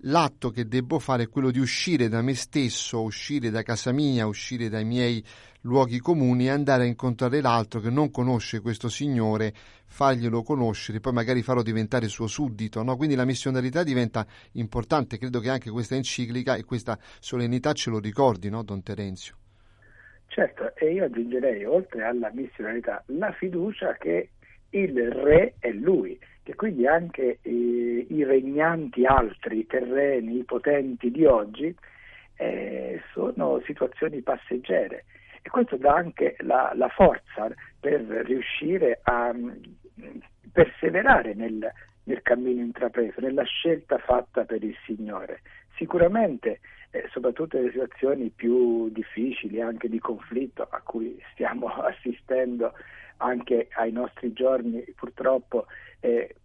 l'atto 0.02 0.50
che 0.50 0.68
devo 0.68 1.00
fare 1.00 1.24
è 1.24 1.30
quello 1.30 1.52
di 1.52 1.60
uscire 1.60 2.08
da 2.08 2.22
me 2.22 2.36
stesso, 2.36 3.02
uscire 3.02 3.50
da 3.50 3.62
casa 3.64 3.92
mia, 3.92 4.28
uscire 4.28 4.70
dai 4.70 4.86
miei 4.86 5.24
luoghi 5.62 6.00
comuni 6.00 6.46
e 6.46 6.50
andare 6.50 6.84
a 6.84 6.88
incontrare 6.88 7.42
l'altro 7.42 7.80
che 7.80 7.90
non 7.90 8.12
conosce 8.12 8.60
questo 8.60 8.90
Signore, 8.90 9.54
farglielo 9.86 10.44
conoscere, 10.44 11.00
poi 11.00 11.14
magari 11.14 11.42
farlo 11.42 11.64
diventare 11.64 12.08
suo 12.08 12.28
suddito. 12.28 12.84
No? 12.84 12.98
Quindi 12.98 13.16
la 13.16 13.26
missionarietà 13.26 13.84
diventa 13.84 14.26
importante, 14.54 15.18
credo 15.18 15.40
che 15.40 15.50
anche 15.50 15.70
questa 15.70 15.96
enciclica 15.96 16.56
e 16.56 16.64
questa 16.64 16.98
solennità 17.20 17.74
ce 17.74 17.90
lo 17.90 18.00
ricordi, 18.00 18.50
no, 18.50 18.64
Don 18.64 18.84
Terenzio? 18.84 19.36
Certo, 20.28 20.76
e 20.76 20.94
io 20.94 21.06
aggiungerei, 21.06 21.64
oltre 21.64 22.04
alla 22.04 22.32
missionalità, 22.34 23.04
la 23.08 23.32
fiducia 23.34 23.94
che 23.94 24.32
il 24.72 25.12
re 25.12 25.54
è 25.60 25.70
lui, 25.70 26.18
che 26.42 26.56
quindi 26.56 26.88
anche 26.88 27.38
eh, 27.42 27.83
i 28.10 28.24
regnanti 28.24 29.06
altri, 29.06 29.60
i 29.60 29.68
terreni, 29.68 30.40
i 30.40 30.44
potenti 30.44 31.12
di 31.12 31.26
oggi 31.26 31.76
eh, 32.36 33.02
sono 33.14 33.62
situazioni 33.66 34.22
passeggere 34.22 35.06
e 35.42 35.50
questo 35.50 35.76
dà 35.76 35.94
anche 35.94 36.36
la, 36.40 36.72
la 36.74 36.88
forza 36.88 37.50
per 37.80 38.02
riuscire 38.02 39.02
a 39.04 39.34
mm, 39.34 39.50
perseverare 40.52 41.34
nel, 41.34 41.70
nel 42.04 42.22
cammino 42.22 42.62
intrapreso, 42.62 43.20
nella 43.20 43.44
scelta 43.44 43.98
fatta 43.98 44.46
per 44.46 44.64
il 44.64 44.76
Signore. 44.86 45.42
Sicuramente, 45.76 46.62
eh, 46.92 47.08
soprattutto 47.12 47.58
nelle 47.58 47.72
situazioni 47.72 48.30
più 48.30 48.90
difficili, 48.90 49.60
anche 49.60 49.90
di 49.90 50.00
conflitto 50.00 50.66
a 50.70 50.80
cui 50.82 51.22
stiamo 51.34 51.68
assistendo 51.84 52.74
anche 53.18 53.68
ai 53.74 53.92
nostri 53.92 54.34
giorni, 54.34 54.84
purtroppo 54.96 55.66
eh, 56.00 56.36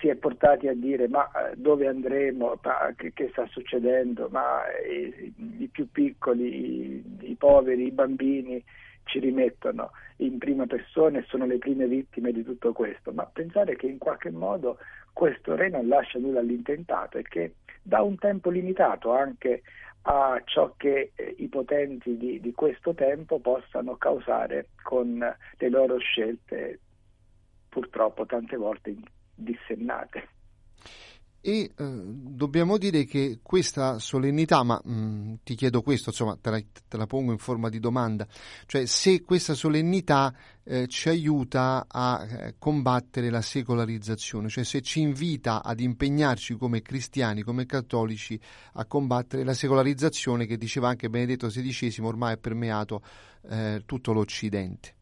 si 0.00 0.08
è 0.08 0.16
portati 0.16 0.66
a 0.66 0.74
dire 0.74 1.08
ma 1.08 1.30
eh, 1.30 1.54
dove 1.56 1.86
andremo, 1.86 2.58
ma, 2.62 2.92
che, 2.96 3.12
che, 3.12 3.28
sta 3.30 3.46
succedendo, 3.46 4.28
ma 4.30 4.66
eh, 4.68 5.32
i 5.58 5.68
più 5.70 5.88
piccoli, 5.90 6.96
i, 6.96 7.30
i 7.30 7.34
poveri, 7.36 7.86
i 7.86 7.92
bambini 7.92 8.62
ci 9.04 9.20
rimettono 9.20 9.92
in 10.16 10.38
prima 10.38 10.66
persona 10.66 11.18
e 11.18 11.24
sono 11.28 11.46
le 11.46 11.58
prime 11.58 11.86
vittime 11.86 12.32
di 12.32 12.42
tutto 12.42 12.72
questo, 12.72 13.12
ma 13.12 13.24
pensare 13.24 13.76
che 13.76 13.86
in 13.86 13.98
qualche 13.98 14.30
modo 14.30 14.78
questo 15.12 15.54
re 15.54 15.68
non 15.68 15.86
lascia 15.86 16.18
nulla 16.18 16.40
all'intentato 16.40 17.18
e 17.18 17.22
che 17.22 17.54
da 17.82 18.02
un 18.02 18.18
tempo 18.18 18.50
limitato 18.50 19.12
anche 19.12 19.62
a 20.06 20.40
ciò 20.44 20.74
che 20.76 21.12
eh, 21.14 21.34
i 21.38 21.48
potenti 21.48 22.16
di, 22.16 22.40
di, 22.40 22.52
questo 22.52 22.92
tempo 22.94 23.38
possano 23.38 23.96
causare 23.96 24.68
con 24.82 25.18
le 25.18 25.68
loro 25.70 25.96
scelte 25.98 26.80
purtroppo 27.68 28.26
tante 28.26 28.56
volte 28.56 28.94
dissennate. 29.34 30.28
E 31.46 31.60
eh, 31.60 31.70
dobbiamo 31.76 32.78
dire 32.78 33.04
che 33.04 33.40
questa 33.42 33.98
solennità, 33.98 34.62
ma 34.62 34.80
mh, 34.82 34.92
mm, 34.94 35.34
ti 35.44 35.54
chiedo 35.56 35.82
questo, 35.82 36.08
insomma, 36.08 36.38
te 36.40 36.48
la, 36.48 36.58
te 36.88 36.96
la, 36.96 37.04
pongo 37.04 37.32
in 37.32 37.36
forma 37.36 37.68
di 37.68 37.78
domanda, 37.80 38.26
cioè 38.64 38.86
se 38.86 39.20
questa 39.20 39.52
solennità 39.52 40.34
eh, 40.62 40.86
ci 40.86 41.10
aiuta 41.10 41.84
a 41.86 42.26
eh, 42.26 42.54
combattere 42.58 43.28
la 43.28 43.42
secolarizzazione, 43.42 44.48
cioè 44.48 44.64
se 44.64 44.80
ci 44.80 45.02
invita 45.02 45.62
ad 45.62 45.80
impegnarci 45.80 46.54
come 46.54 46.80
cristiani, 46.80 47.42
come 47.42 47.66
cattolici, 47.66 48.40
a 48.72 48.86
combattere 48.86 49.44
la 49.44 49.52
secolarizzazione 49.52 50.46
che 50.46 50.56
diceva 50.56 50.88
anche 50.88 51.10
Benedetto 51.10 51.48
XVI, 51.48 51.94
ormai 52.06 52.32
ha 52.32 52.38
permeato 52.38 53.02
eh, 53.50 53.82
tutto 53.84 54.14
l'Occidente. 54.14 54.94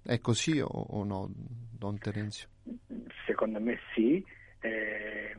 È 0.00 0.20
così 0.20 0.60
o, 0.60 0.68
o 0.68 1.02
no, 1.02 1.28
Don 1.72 1.98
Terenzio? 1.98 2.46
Secondo 3.26 3.58
me 3.58 3.80
sì 3.96 4.24
eh, 4.62 5.34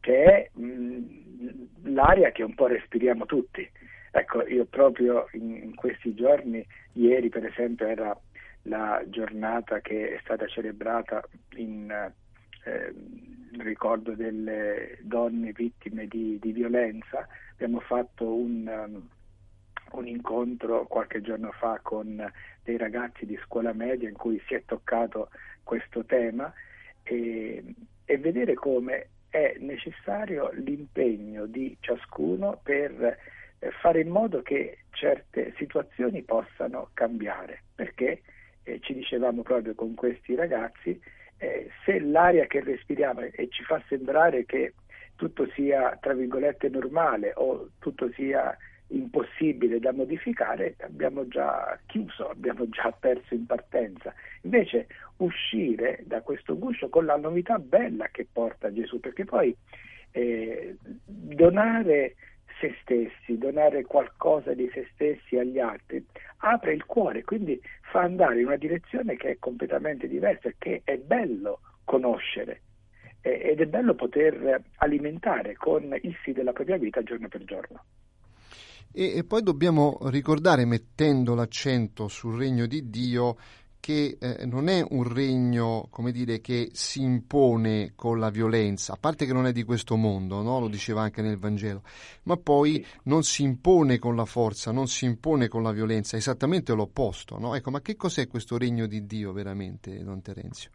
che 0.00 0.24
è 0.24 0.50
mh, 0.58 1.68
l'aria 1.84 2.30
che 2.32 2.42
un 2.42 2.54
po' 2.54 2.66
respiriamo 2.66 3.24
tutti. 3.26 3.68
Ecco, 4.10 4.46
io 4.46 4.64
proprio 4.64 5.28
in, 5.32 5.54
in 5.54 5.74
questi 5.74 6.14
giorni, 6.14 6.66
ieri 6.94 7.28
per 7.28 7.44
esempio 7.44 7.86
era 7.86 8.18
la 8.62 9.02
giornata 9.06 9.80
che 9.80 10.14
è 10.16 10.20
stata 10.22 10.46
celebrata 10.46 11.22
in 11.56 11.90
eh, 12.64 12.94
ricordo 13.58 14.12
delle 14.14 14.98
donne 15.02 15.52
vittime 15.52 16.06
di, 16.06 16.38
di 16.38 16.52
violenza, 16.52 17.26
abbiamo 17.52 17.80
fatto 17.80 18.34
un, 18.34 18.66
um, 18.66 19.08
un, 19.92 20.06
incontro 20.06 20.86
qualche 20.86 21.20
giorno 21.20 21.50
fa 21.52 21.80
con 21.82 22.30
dei 22.62 22.76
ragazzi 22.76 23.24
di 23.26 23.38
scuola 23.44 23.72
media 23.72 24.08
in 24.08 24.16
cui 24.16 24.40
si 24.46 24.54
è 24.54 24.62
toccato 24.64 25.30
questo 25.62 26.04
tema 26.04 26.52
e, 27.08 27.62
e 28.04 28.18
vedere 28.18 28.54
come 28.54 29.08
è 29.30 29.56
necessario 29.58 30.50
l'impegno 30.52 31.46
di 31.46 31.76
ciascuno 31.80 32.60
per 32.62 33.18
eh, 33.58 33.70
fare 33.80 34.00
in 34.00 34.08
modo 34.08 34.42
che 34.42 34.78
certe 34.90 35.54
situazioni 35.56 36.22
possano 36.22 36.90
cambiare, 36.94 37.62
perché 37.74 38.22
eh, 38.64 38.80
ci 38.80 38.94
dicevamo 38.94 39.42
proprio 39.42 39.74
con 39.74 39.94
questi 39.94 40.34
ragazzi, 40.34 41.00
eh, 41.38 41.70
se 41.84 42.00
l'aria 42.00 42.46
che 42.46 42.60
respiriamo 42.62 43.20
e 43.20 43.48
ci 43.50 43.62
fa 43.64 43.82
sembrare 43.88 44.44
che 44.44 44.74
tutto 45.16 45.48
sia 45.54 45.96
tra 46.00 46.14
virgolette 46.14 46.68
normale 46.68 47.32
o 47.36 47.70
tutto 47.78 48.10
sia 48.12 48.56
impossibile 48.88 49.80
da 49.80 49.92
modificare, 49.92 50.76
abbiamo 50.80 51.26
già 51.28 51.78
chiuso, 51.86 52.30
abbiamo 52.30 52.68
già 52.68 52.90
perso 52.98 53.34
in 53.34 53.44
partenza. 53.46 54.14
Invece 54.42 54.86
uscire 55.18 56.02
da 56.04 56.22
questo 56.22 56.58
guscio 56.58 56.88
con 56.88 57.04
la 57.04 57.16
novità 57.16 57.58
bella 57.58 58.08
che 58.08 58.26
porta 58.30 58.72
Gesù, 58.72 59.00
perché 59.00 59.24
poi 59.24 59.54
eh, 60.12 60.76
donare 61.04 62.14
se 62.60 62.74
stessi, 62.82 63.38
donare 63.38 63.84
qualcosa 63.84 64.52
di 64.52 64.68
se 64.72 64.88
stessi 64.92 65.38
agli 65.38 65.58
altri, 65.58 66.04
apre 66.38 66.72
il 66.72 66.84
cuore, 66.84 67.22
quindi 67.22 67.60
fa 67.90 68.00
andare 68.00 68.40
in 68.40 68.46
una 68.46 68.56
direzione 68.56 69.16
che 69.16 69.30
è 69.30 69.36
completamente 69.38 70.08
diversa, 70.08 70.50
che 70.58 70.82
è 70.84 70.96
bello 70.96 71.60
conoscere 71.84 72.62
eh, 73.22 73.50
ed 73.50 73.60
è 73.60 73.66
bello 73.66 73.94
poter 73.94 74.62
alimentare 74.76 75.54
con 75.54 75.96
il 76.02 76.16
sì 76.24 76.32
della 76.32 76.52
propria 76.52 76.76
vita 76.76 77.02
giorno 77.02 77.28
per 77.28 77.44
giorno. 77.44 77.84
E, 78.92 79.18
e 79.18 79.24
poi 79.24 79.42
dobbiamo 79.42 79.98
ricordare, 80.04 80.64
mettendo 80.64 81.34
l'accento 81.34 82.08
sul 82.08 82.38
regno 82.38 82.66
di 82.66 82.88
Dio, 82.90 83.36
che 83.80 84.16
eh, 84.20 84.46
non 84.46 84.68
è 84.68 84.84
un 84.90 85.12
regno, 85.12 85.88
dire, 86.12 86.40
che 86.40 86.68
si 86.72 87.02
impone 87.02 87.92
con 87.94 88.18
la 88.18 88.30
violenza, 88.30 88.94
a 88.94 88.98
parte 88.98 89.26
che 89.26 89.32
non 89.32 89.46
è 89.46 89.52
di 89.52 89.62
questo 89.62 89.96
mondo, 89.96 90.42
no? 90.42 90.60
lo 90.60 90.68
diceva 90.68 91.02
anche 91.02 91.22
nel 91.22 91.38
Vangelo, 91.38 91.82
ma 92.24 92.36
poi 92.36 92.84
non 93.04 93.22
si 93.22 93.42
impone 93.42 93.98
con 93.98 94.16
la 94.16 94.24
forza, 94.24 94.72
non 94.72 94.86
si 94.88 95.04
impone 95.04 95.48
con 95.48 95.62
la 95.62 95.72
violenza, 95.72 96.16
è 96.16 96.18
esattamente 96.18 96.74
l'opposto. 96.74 97.38
No? 97.38 97.54
Ecco, 97.54 97.70
ma 97.70 97.80
che 97.80 97.96
cos'è 97.96 98.26
questo 98.26 98.58
regno 98.58 98.86
di 98.86 99.06
Dio 99.06 99.32
veramente, 99.32 100.02
Don 100.02 100.20
Terenzio? 100.22 100.70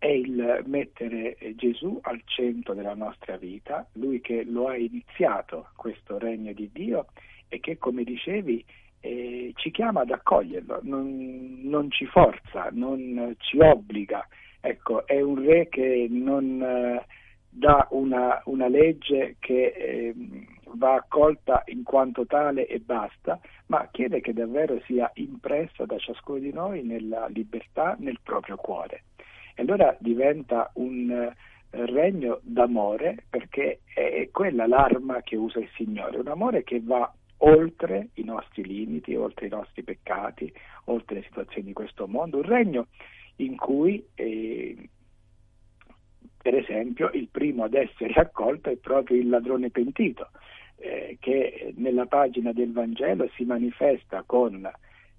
è 0.00 0.08
il 0.08 0.62
mettere 0.64 1.36
Gesù 1.56 1.98
al 2.00 2.22
centro 2.24 2.72
della 2.72 2.94
nostra 2.94 3.36
vita, 3.36 3.86
lui 3.92 4.22
che 4.22 4.44
lo 4.44 4.68
ha 4.68 4.76
iniziato 4.78 5.68
questo 5.76 6.16
regno 6.16 6.54
di 6.54 6.70
Dio 6.72 7.08
e 7.48 7.60
che, 7.60 7.76
come 7.76 8.02
dicevi, 8.02 8.64
eh, 9.00 9.52
ci 9.56 9.70
chiama 9.70 10.02
ad 10.02 10.10
accoglierlo, 10.10 10.80
non, 10.82 11.60
non, 11.62 11.90
ci 11.90 12.06
forza, 12.06 12.68
non 12.72 13.34
ci 13.38 13.58
obbliga. 13.58 14.26
Ecco, 14.60 15.06
è 15.06 15.20
un 15.20 15.44
re 15.44 15.68
che 15.68 16.06
non 16.10 16.62
eh, 16.62 17.04
dà 17.48 17.86
una, 17.90 18.40
una, 18.44 18.68
legge 18.68 19.36
che 19.38 19.66
eh, 19.66 20.14
va 20.74 20.94
accolta 20.94 21.62
in 21.66 21.82
quanto 21.82 22.26
tale 22.26 22.66
e 22.66 22.78
basta, 22.78 23.40
ma 23.66 23.88
chiede 23.90 24.20
che 24.20 24.34
davvero 24.34 24.80
sia 24.84 25.10
impressa 25.14 25.86
da 25.86 25.98
ciascuno 25.98 26.38
di 26.38 26.52
noi 26.52 26.82
nella 26.82 27.26
libertà, 27.28 27.96
nel 27.98 28.18
proprio 28.22 28.56
cuore. 28.56 29.04
E 29.54 29.62
allora 29.62 29.96
diventa 29.98 30.70
un, 30.74 31.32
regno 31.70 32.40
d'amore 32.42 33.24
perché 33.28 33.80
è 33.94 34.28
quella 34.32 34.66
l'arma 34.66 35.22
che 35.22 35.36
usa 35.36 35.60
il 35.60 35.68
Signore, 35.74 36.18
un 36.18 36.28
amore 36.28 36.64
che 36.64 36.80
va 36.82 37.12
oltre 37.42 38.08
i 38.14 38.24
nostri 38.24 38.64
limiti, 38.64 39.14
oltre 39.14 39.46
i 39.46 39.50
nostri 39.50 39.82
peccati, 39.82 40.52
oltre 40.84 41.16
le 41.16 41.22
situazioni 41.22 41.68
di 41.68 41.72
questo 41.72 42.06
mondo, 42.06 42.38
un 42.38 42.42
regno 42.42 42.88
in 43.36 43.56
cui 43.56 44.04
eh, 44.14 44.76
per 46.42 46.54
esempio 46.54 47.10
il 47.12 47.28
primo 47.30 47.64
ad 47.64 47.74
essere 47.74 48.12
accolto 48.14 48.70
è 48.70 48.76
proprio 48.76 49.18
il 49.18 49.28
ladrone 49.28 49.70
pentito, 49.70 50.30
eh, 50.76 51.16
che 51.20 51.72
nella 51.76 52.06
pagina 52.06 52.52
del 52.52 52.72
Vangelo 52.72 53.28
si 53.34 53.44
manifesta 53.44 54.22
con 54.24 54.70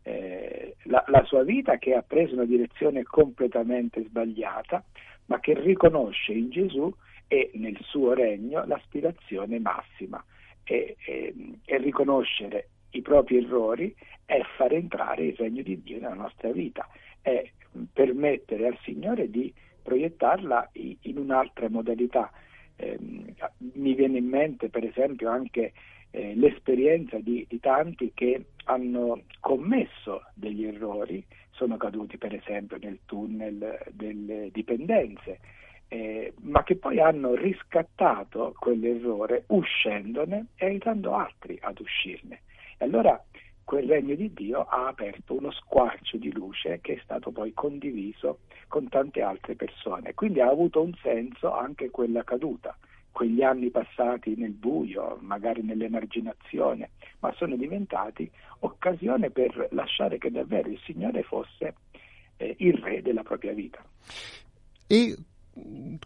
eh, 0.03 0.75
la, 0.83 1.03
la, 1.07 1.23
sua 1.25 1.43
vita 1.43 1.77
che 1.77 1.93
ha 1.93 2.01
preso 2.01 2.33
una 2.33 2.45
direzione 2.45 3.03
completamente 3.03 4.03
sbagliata, 4.03 4.83
ma 5.25 5.39
che 5.39 5.59
riconosce 5.59 6.33
in 6.33 6.49
Gesù 6.49 6.91
e 7.27 7.51
nel 7.53 7.77
suo 7.83 8.13
regno 8.13 8.65
l'aspirazione 8.65 9.59
massima 9.59 10.23
e, 10.63 10.95
e, 11.05 11.33
e 11.65 11.77
riconoscere 11.77 12.69
i 12.91 13.01
propri 13.01 13.37
errori 13.37 13.95
è 14.25 14.41
far 14.55 14.73
entrare 14.73 15.25
il 15.25 15.35
regno 15.35 15.61
di 15.61 15.81
Dio 15.81 15.99
nella 15.99 16.13
nostra 16.13 16.51
vita, 16.51 16.87
è 17.21 17.49
permettere 17.91 18.67
al 18.67 18.77
Signore 18.83 19.29
di 19.29 19.53
proiettarla 19.81 20.69
in 20.73 21.17
un'altra 21.17 21.69
modalità. 21.69 22.31
Eh, 22.75 22.97
mi 22.99 23.93
viene 23.93 24.17
in 24.17 24.27
mente 24.27 24.69
per 24.69 24.85
esempio 24.85 25.29
anche 25.29 25.73
eh, 26.11 26.33
l'esperienza 26.35 27.17
di, 27.19 27.45
di, 27.47 27.59
tanti 27.59 28.11
che 28.13 28.45
hanno 28.65 29.23
commesso 29.39 30.23
degli 30.33 30.65
errori, 30.65 31.23
sono 31.51 31.77
caduti 31.77 32.17
per 32.17 32.33
esempio 32.33 32.77
nel 32.81 32.99
tunnel 33.05 33.79
delle 33.91 34.49
dipendenze, 34.51 35.39
eh, 35.93 36.33
ma 36.43 36.63
che 36.63 36.77
poi 36.77 37.01
hanno 37.01 37.35
riscattato 37.35 38.55
quell'errore 38.57 39.43
uscendone 39.47 40.45
e 40.55 40.67
aiutando 40.67 41.13
altri 41.13 41.59
ad 41.61 41.81
uscirne. 41.81 42.43
E 42.77 42.85
allora 42.85 43.21
quel 43.65 43.89
regno 43.89 44.15
di 44.15 44.31
Dio 44.33 44.61
ha 44.61 44.87
aperto 44.87 45.35
uno 45.35 45.51
squarcio 45.51 46.15
di 46.15 46.31
luce 46.31 46.79
che 46.79 46.93
è 46.93 46.99
stato 47.03 47.31
poi 47.31 47.51
condiviso 47.53 48.39
con 48.69 48.87
tante 48.87 49.21
altre 49.21 49.55
persone. 49.55 50.13
Quindi 50.13 50.39
ha 50.39 50.47
avuto 50.47 50.81
un 50.81 50.93
senso 51.01 51.53
anche 51.53 51.89
quella 51.89 52.23
caduta, 52.23 52.73
quegli 53.11 53.43
anni 53.43 53.69
passati 53.69 54.35
nel 54.37 54.53
buio, 54.53 55.17
magari 55.19 55.61
nell'emarginazione, 55.61 56.91
ma 57.19 57.33
sono 57.33 57.57
diventati 57.57 58.31
occasione 58.59 59.29
per 59.29 59.67
lasciare 59.71 60.17
che 60.17 60.31
davvero 60.31 60.69
il 60.69 60.79
Signore 60.85 61.23
fosse 61.23 61.75
eh, 62.37 62.55
il 62.59 62.77
re 62.77 63.01
della 63.01 63.23
propria 63.23 63.51
vita. 63.51 63.83
E 64.87 65.15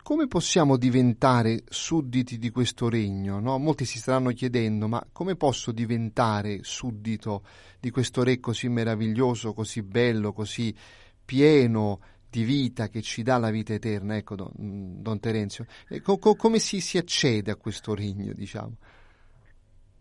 come 0.01 0.27
possiamo 0.27 0.77
diventare 0.77 1.63
sudditi 1.65 2.37
di 2.37 2.49
questo 2.49 2.89
regno? 2.89 3.39
No? 3.39 3.57
Molti 3.57 3.85
si 3.85 3.97
staranno 3.97 4.31
chiedendo, 4.31 4.87
ma 4.87 5.05
come 5.11 5.35
posso 5.35 5.71
diventare 5.71 6.59
suddito 6.61 7.43
di 7.79 7.89
questo 7.89 8.23
re 8.23 8.39
così 8.39 8.69
meraviglioso, 8.69 9.53
così 9.53 9.81
bello, 9.83 10.33
così 10.33 10.75
pieno 11.23 11.99
di 12.29 12.43
vita 12.43 12.89
che 12.89 13.01
ci 13.01 13.23
dà 13.23 13.37
la 13.37 13.49
vita 13.49 13.73
eterna? 13.73 14.15
Ecco, 14.15 14.35
Don, 14.35 14.51
don 14.55 15.19
Terenzio, 15.19 15.65
co- 16.01 16.17
co- 16.17 16.35
come 16.35 16.59
si, 16.59 16.81
si, 16.81 16.97
accede 16.97 17.51
a 17.51 17.55
questo 17.55 17.95
regno, 17.95 18.33
diciamo? 18.33 18.75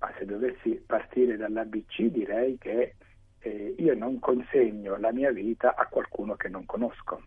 Ma 0.01 0.13
se 0.19 0.25
dovessi 0.25 0.83
partire 0.85 1.37
dall'ABC 1.37 2.03
direi 2.11 2.59
che 2.59 2.97
eh, 3.39 3.75
io 3.79 3.95
non 3.95 4.19
consegno 4.19 4.99
la 4.99 5.13
mia 5.13 5.31
vita 5.31 5.75
a 5.77 5.87
qualcuno 5.87 6.35
che 6.35 6.49
non 6.49 6.67
conosco 6.67 7.23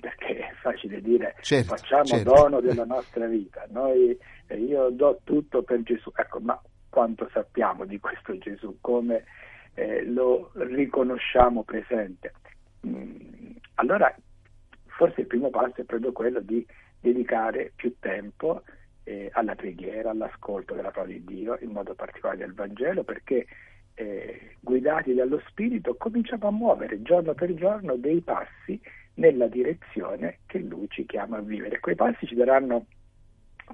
perché 0.00 0.38
è 0.38 0.52
facile 0.60 1.00
dire 1.00 1.36
certo, 1.40 1.76
facciamo 1.76 2.04
certo. 2.04 2.32
dono 2.32 2.60
della 2.60 2.84
nostra 2.84 3.26
vita, 3.26 3.66
Noi, 3.70 4.16
eh, 4.46 4.56
io 4.56 4.90
do 4.90 5.20
tutto 5.24 5.62
per 5.62 5.82
Gesù, 5.82 6.10
ecco, 6.14 6.40
ma 6.40 6.60
quanto 6.88 7.28
sappiamo 7.32 7.84
di 7.84 8.00
questo 8.00 8.36
Gesù, 8.38 8.78
come 8.80 9.24
eh, 9.74 10.04
lo 10.04 10.50
riconosciamo 10.54 11.62
presente. 11.62 12.32
Mm, 12.86 13.56
allora, 13.74 14.14
forse 14.86 15.20
il 15.20 15.26
primo 15.26 15.50
passo 15.50 15.80
è 15.80 15.84
proprio 15.84 16.12
quello 16.12 16.40
di 16.40 16.66
dedicare 17.00 17.72
più 17.76 17.94
tempo 18.00 18.62
eh, 19.04 19.30
alla 19.32 19.54
preghiera, 19.54 20.10
all'ascolto 20.10 20.74
della 20.74 20.90
parola 20.90 21.12
di 21.12 21.24
Dio, 21.24 21.56
in 21.60 21.70
modo 21.70 21.94
particolare 21.94 22.38
del 22.38 22.54
Vangelo, 22.54 23.04
perché 23.04 23.46
eh, 23.94 24.56
guidati 24.60 25.14
dallo 25.14 25.40
Spirito 25.48 25.94
cominciamo 25.96 26.48
a 26.48 26.52
muovere 26.52 27.02
giorno 27.02 27.34
per 27.34 27.54
giorno 27.54 27.96
dei 27.96 28.20
passi 28.20 28.80
nella 29.18 29.46
direzione 29.46 30.38
che 30.46 30.58
lui 30.58 30.88
ci 30.88 31.04
chiama 31.04 31.38
a 31.38 31.42
vivere. 31.42 31.80
Quei 31.80 31.94
passi 31.94 32.26
ci 32.26 32.34
daranno 32.34 32.86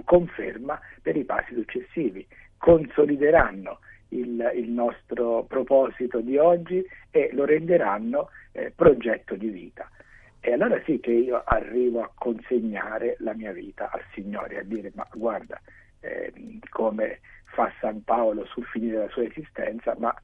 conferma 0.04 0.78
per 1.00 1.16
i 1.16 1.24
passi 1.24 1.54
successivi, 1.54 2.26
consolideranno 2.56 3.78
il, 4.08 4.52
il 4.54 4.70
nostro 4.70 5.44
proposito 5.44 6.20
di 6.20 6.36
oggi 6.36 6.84
e 7.10 7.30
lo 7.32 7.44
renderanno 7.44 8.30
eh, 8.52 8.72
progetto 8.74 9.34
di 9.36 9.48
vita. 9.48 9.88
E 10.40 10.52
allora 10.52 10.80
sì 10.84 11.00
che 11.00 11.12
io 11.12 11.42
arrivo 11.44 12.02
a 12.02 12.10
consegnare 12.14 13.16
la 13.20 13.34
mia 13.34 13.52
vita 13.52 13.90
al 13.90 14.02
Signore, 14.12 14.58
a 14.58 14.62
dire 14.62 14.92
ma 14.94 15.06
guarda, 15.12 15.60
eh, 16.00 16.32
come 16.68 17.20
fa 17.44 17.72
San 17.80 18.02
Paolo 18.04 18.44
sul 18.46 18.64
finire 18.64 18.96
della 18.96 19.08
sua 19.08 19.24
esistenza, 19.24 19.94
ma 19.98 20.14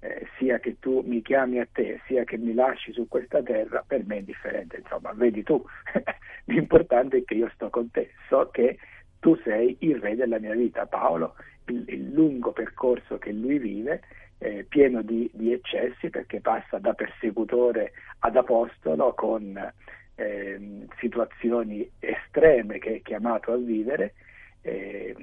eh, 0.00 0.26
sia 0.38 0.58
che 0.58 0.78
tu 0.78 1.02
mi 1.04 1.22
chiami 1.22 1.58
a 1.58 1.68
te, 1.70 2.00
sia 2.06 2.24
che 2.24 2.38
mi 2.38 2.54
lasci 2.54 2.92
su 2.92 3.08
questa 3.08 3.42
terra, 3.42 3.84
per 3.86 4.04
me 4.06 4.16
è 4.16 4.18
indifferente, 4.18 4.78
insomma, 4.78 5.12
vedi 5.12 5.42
tu, 5.42 5.62
l'importante 6.46 7.18
è 7.18 7.24
che 7.24 7.34
io 7.34 7.50
sto 7.54 7.68
con 7.70 7.90
te, 7.90 8.10
so 8.28 8.48
che 8.50 8.78
tu 9.18 9.36
sei 9.42 9.76
il 9.80 9.98
re 10.00 10.14
della 10.14 10.38
mia 10.38 10.54
vita. 10.54 10.86
Paolo, 10.86 11.34
il, 11.66 11.84
il 11.88 12.10
lungo 12.12 12.52
percorso 12.52 13.18
che 13.18 13.32
lui 13.32 13.58
vive, 13.58 14.02
eh, 14.38 14.64
pieno 14.68 15.02
di, 15.02 15.28
di, 15.32 15.52
eccessi, 15.52 16.10
perché 16.10 16.40
passa 16.40 16.78
da 16.78 16.94
persecutore 16.94 17.92
ad 18.20 18.36
apostolo 18.36 19.14
con 19.14 19.72
eh, 20.14 20.86
situazioni 20.98 21.88
estreme 21.98 22.78
che 22.78 22.96
è 22.96 23.02
chiamato 23.02 23.52
a 23.52 23.56
vivere, 23.56 24.14
eh, 24.62 25.14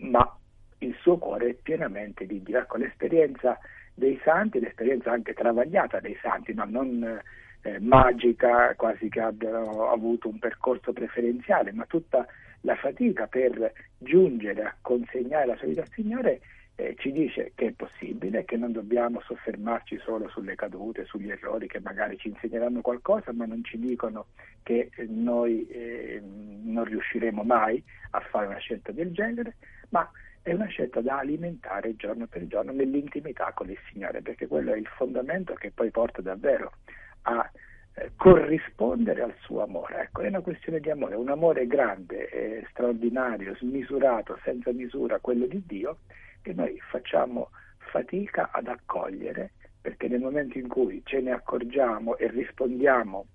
ma 0.00 0.38
il 0.78 0.96
suo 1.00 1.18
cuore 1.18 1.50
è 1.50 1.54
pienamente 1.54 2.24
di 2.24 2.42
Dio. 2.42 2.58
Ecco, 2.58 2.78
l'esperienza 2.78 3.58
dei 4.00 4.18
santi, 4.24 4.58
l'esperienza 4.58 5.12
anche 5.12 5.34
travagliata 5.34 6.00
dei 6.00 6.16
santi, 6.20 6.54
ma 6.54 6.64
non 6.64 7.20
eh, 7.62 7.78
magica, 7.78 8.74
quasi 8.74 9.08
che 9.10 9.20
abbiano 9.20 9.90
avuto 9.90 10.28
un 10.28 10.38
percorso 10.38 10.92
preferenziale, 10.92 11.70
ma 11.72 11.84
tutta 11.84 12.26
la 12.62 12.74
fatica 12.74 13.26
per 13.26 13.72
giungere 13.98 14.62
a 14.62 14.74
consegnare 14.80 15.46
la 15.46 15.56
sua 15.56 15.68
vita 15.68 15.82
al 15.82 15.90
Signore 15.92 16.40
eh, 16.76 16.94
ci 16.98 17.12
dice 17.12 17.52
che 17.54 17.66
è 17.66 17.72
possibile, 17.72 18.46
che 18.46 18.56
non 18.56 18.72
dobbiamo 18.72 19.20
soffermarci 19.20 19.98
solo 20.02 20.28
sulle 20.30 20.54
cadute, 20.54 21.04
sugli 21.04 21.30
errori 21.30 21.66
che 21.66 21.80
magari 21.80 22.16
ci 22.16 22.28
insegneranno 22.28 22.80
qualcosa, 22.80 23.32
ma 23.32 23.44
non 23.44 23.62
ci 23.62 23.78
dicono 23.78 24.26
che 24.62 24.90
noi 25.08 25.66
eh, 25.68 26.22
riusciremo 26.90 27.42
mai 27.42 27.82
a 28.10 28.20
fare 28.20 28.46
una 28.46 28.58
scelta 28.58 28.92
del 28.92 29.12
genere, 29.12 29.56
ma 29.90 30.08
è 30.42 30.52
una 30.52 30.66
scelta 30.66 31.00
da 31.00 31.18
alimentare 31.18 31.96
giorno 31.96 32.26
per 32.26 32.46
giorno 32.46 32.72
nell'intimità 32.72 33.52
con 33.52 33.70
il 33.70 33.78
Signore, 33.90 34.22
perché 34.22 34.46
quello 34.46 34.72
è 34.72 34.76
il 34.76 34.86
fondamento 34.86 35.54
che 35.54 35.70
poi 35.70 35.90
porta 35.90 36.22
davvero 36.22 36.72
a 37.22 37.50
eh, 37.94 38.12
corrispondere 38.16 39.22
al 39.22 39.34
suo 39.40 39.62
amore. 39.62 40.02
Ecco, 40.02 40.22
è 40.22 40.28
una 40.28 40.40
questione 40.40 40.80
di 40.80 40.90
amore, 40.90 41.14
un 41.16 41.28
amore 41.28 41.66
grande, 41.66 42.64
straordinario, 42.70 43.54
smisurato, 43.56 44.38
senza 44.42 44.72
misura, 44.72 45.18
quello 45.18 45.46
di 45.46 45.62
Dio, 45.66 45.98
che 46.40 46.54
noi 46.54 46.80
facciamo 46.90 47.50
fatica 47.78 48.50
ad 48.52 48.68
accogliere, 48.68 49.52
perché 49.80 50.08
nel 50.08 50.20
momento 50.20 50.56
in 50.58 50.68
cui 50.68 51.02
ce 51.04 51.20
ne 51.20 51.32
accorgiamo 51.32 52.16
e 52.16 52.28
rispondiamo 52.28 53.26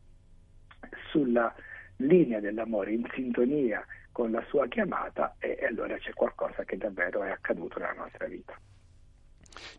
sulla 1.10 1.54
linea 1.98 2.40
dell'amore, 2.40 2.94
in 2.94 3.06
sintonia 3.14 3.86
con 4.12 4.32
la 4.32 4.44
sua 4.48 4.68
chiamata 4.68 5.36
e, 5.40 5.58
e 5.60 5.66
allora 5.66 5.98
c'è 5.98 6.14
qualcosa 6.14 6.64
che 6.64 6.78
davvero 6.78 7.24
è 7.24 7.30
accaduto 7.30 7.80
nella 7.80 7.94
nostra 7.94 8.28
vita. 8.28 8.58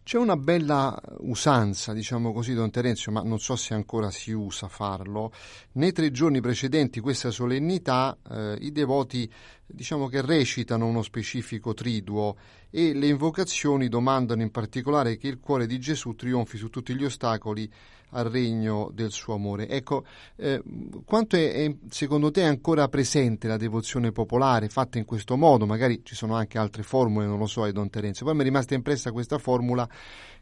C'è 0.03 0.19
una 0.19 0.37
bella 0.37 0.99
usanza, 1.19 1.93
diciamo 1.93 2.33
così, 2.33 2.55
Don 2.55 2.71
Terenzio, 2.71 3.13
ma 3.13 3.23
non 3.23 3.39
so 3.39 3.57
se 3.57 3.75
ancora 3.75 4.11
si 4.11 4.33
usa 4.33 4.69
farlo. 4.69 5.33
Nei 5.73 5.93
tre 5.93 6.11
giorni 6.11 6.41
precedenti 6.41 7.01
questa 7.01 7.31
solennità 7.31 8.17
eh, 8.31 8.57
i 8.61 8.73
devoti 8.73 9.31
diciamo 9.67 10.07
che 10.07 10.23
recitano 10.23 10.87
uno 10.87 11.03
specifico 11.03 11.75
triduo 11.75 12.37
e 12.77 12.93
le 12.93 13.07
invocazioni 13.07 13.89
domandano 13.89 14.43
in 14.43 14.51
particolare 14.51 15.17
che 15.17 15.29
il 15.29 15.41
cuore 15.41 15.67
di 15.67 15.79
Gesù 15.79 16.15
trionfi 16.15 16.59
su 16.59 16.69
tutti 16.69 16.95
gli 16.95 17.05
ostacoli 17.05 17.67
al 18.11 18.27
regno 18.27 18.91
del 18.93 19.13
suo 19.13 19.33
amore. 19.33 19.67
Ecco, 19.67 20.05
eh, 20.37 20.63
quanto 21.07 21.37
è, 21.37 21.55
è, 21.55 21.75
secondo 21.89 22.31
te 22.31 22.43
ancora 22.43 22.87
presente 22.89 23.49
la 23.49 23.57
devozione 23.57 24.13
popolare 24.13 24.69
fatta 24.69 24.99
in 24.99 25.07
questo 25.07 25.39
modo? 25.39 25.65
Magari 25.65 26.05
ci 26.05 26.15
sono 26.15 26.35
anche 26.35 26.59
altre 26.59 26.83
formule, 26.83 27.25
non 27.25 27.39
lo 27.39 27.47
so, 27.47 27.71
Don 27.73 27.89
Terenzio. 27.89 28.27
Poi 28.27 28.35
mi 28.35 28.43
è 28.43 28.45
rimasta 28.45 28.75
impressa 28.75 29.11
questa 29.11 29.39
formula 29.39 29.89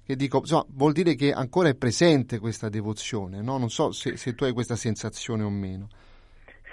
che 0.04 0.16
dico, 0.16 0.38
insomma, 0.38 0.66
vuol 0.70 0.92
dire 0.92 1.14
che 1.14 1.30
ancora 1.30 1.68
è 1.68 1.76
presente 1.76 2.40
questa 2.40 2.68
devozione, 2.68 3.42
no? 3.42 3.58
Non 3.58 3.70
so 3.70 3.92
se, 3.92 4.16
se 4.16 4.34
tu 4.34 4.42
hai 4.42 4.52
questa 4.52 4.74
sensazione 4.74 5.44
o 5.44 5.50
meno. 5.50 5.86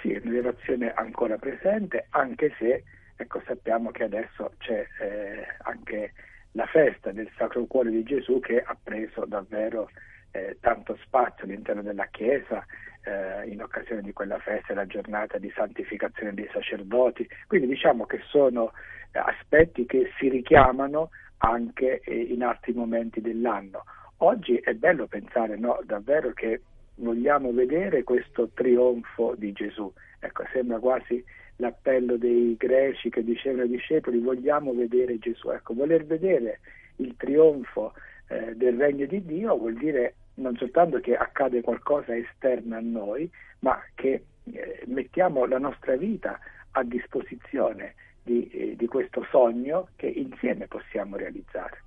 Sì, 0.00 0.10
è 0.10 0.20
una 0.24 0.32
devozione 0.32 0.92
ancora 0.92 1.36
presente, 1.36 2.06
anche 2.10 2.52
se 2.58 2.82
ecco, 3.16 3.42
sappiamo 3.46 3.90
che 3.90 4.04
adesso 4.04 4.52
c'è 4.58 4.86
eh, 5.00 5.46
anche 5.62 6.12
la 6.52 6.66
festa 6.66 7.12
del 7.12 7.30
Sacro 7.36 7.64
Cuore 7.64 7.90
di 7.90 8.02
Gesù 8.02 8.40
che 8.40 8.60
ha 8.62 8.76
preso 8.80 9.24
davvero 9.24 9.90
eh, 10.32 10.56
tanto 10.60 10.98
spazio 11.02 11.44
all'interno 11.44 11.82
della 11.82 12.06
Chiesa, 12.06 12.64
eh, 13.04 13.48
in 13.48 13.62
occasione 13.62 14.02
di 14.02 14.12
quella 14.12 14.38
festa, 14.38 14.74
la 14.74 14.86
giornata 14.86 15.38
di 15.38 15.50
santificazione 15.54 16.34
dei 16.34 16.48
sacerdoti. 16.52 17.28
Quindi 17.46 17.66
diciamo 17.66 18.06
che 18.06 18.20
sono 18.28 18.72
aspetti 19.12 19.84
che 19.86 20.10
si 20.18 20.28
richiamano 20.28 21.10
anche 21.38 22.00
eh, 22.00 22.14
in 22.14 22.42
altri 22.42 22.72
momenti 22.72 23.20
dell'anno. 23.20 23.84
Oggi 24.18 24.56
è 24.56 24.72
bello 24.74 25.06
pensare 25.06 25.56
no, 25.56 25.80
davvero 25.84 26.32
che 26.32 26.62
vogliamo 26.96 27.52
vedere 27.52 28.04
questo 28.04 28.50
trionfo 28.54 29.34
di 29.36 29.52
Gesù. 29.52 29.92
Ecco, 30.20 30.44
sembra 30.52 30.78
quasi 30.78 31.22
l'appello 31.62 32.16
dei 32.16 32.56
greci 32.58 33.08
che 33.08 33.22
dicevano 33.22 33.62
ai 33.62 33.68
discepoli 33.68 34.18
vogliamo 34.18 34.74
vedere 34.74 35.18
Gesù. 35.18 35.50
Ecco, 35.50 35.74
voler 35.74 36.04
vedere 36.04 36.60
il 36.96 37.14
trionfo 37.16 37.94
eh, 38.28 38.54
del 38.56 38.76
regno 38.76 39.06
di 39.06 39.24
Dio 39.24 39.56
vuol 39.56 39.74
dire 39.74 40.14
non 40.34 40.56
soltanto 40.56 40.98
che 40.98 41.16
accade 41.16 41.60
qualcosa 41.60 42.16
esterno 42.16 42.76
a 42.76 42.80
noi, 42.80 43.30
ma 43.60 43.80
che 43.94 44.24
eh, 44.52 44.82
mettiamo 44.86 45.46
la 45.46 45.58
nostra 45.58 45.96
vita 45.96 46.38
a 46.72 46.82
disposizione 46.82 47.94
di, 48.22 48.48
eh, 48.48 48.76
di 48.76 48.86
questo 48.86 49.24
sogno 49.30 49.88
che 49.94 50.06
insieme 50.06 50.66
possiamo 50.66 51.16
realizzare. 51.16 51.82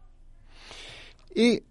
E 1.33 1.61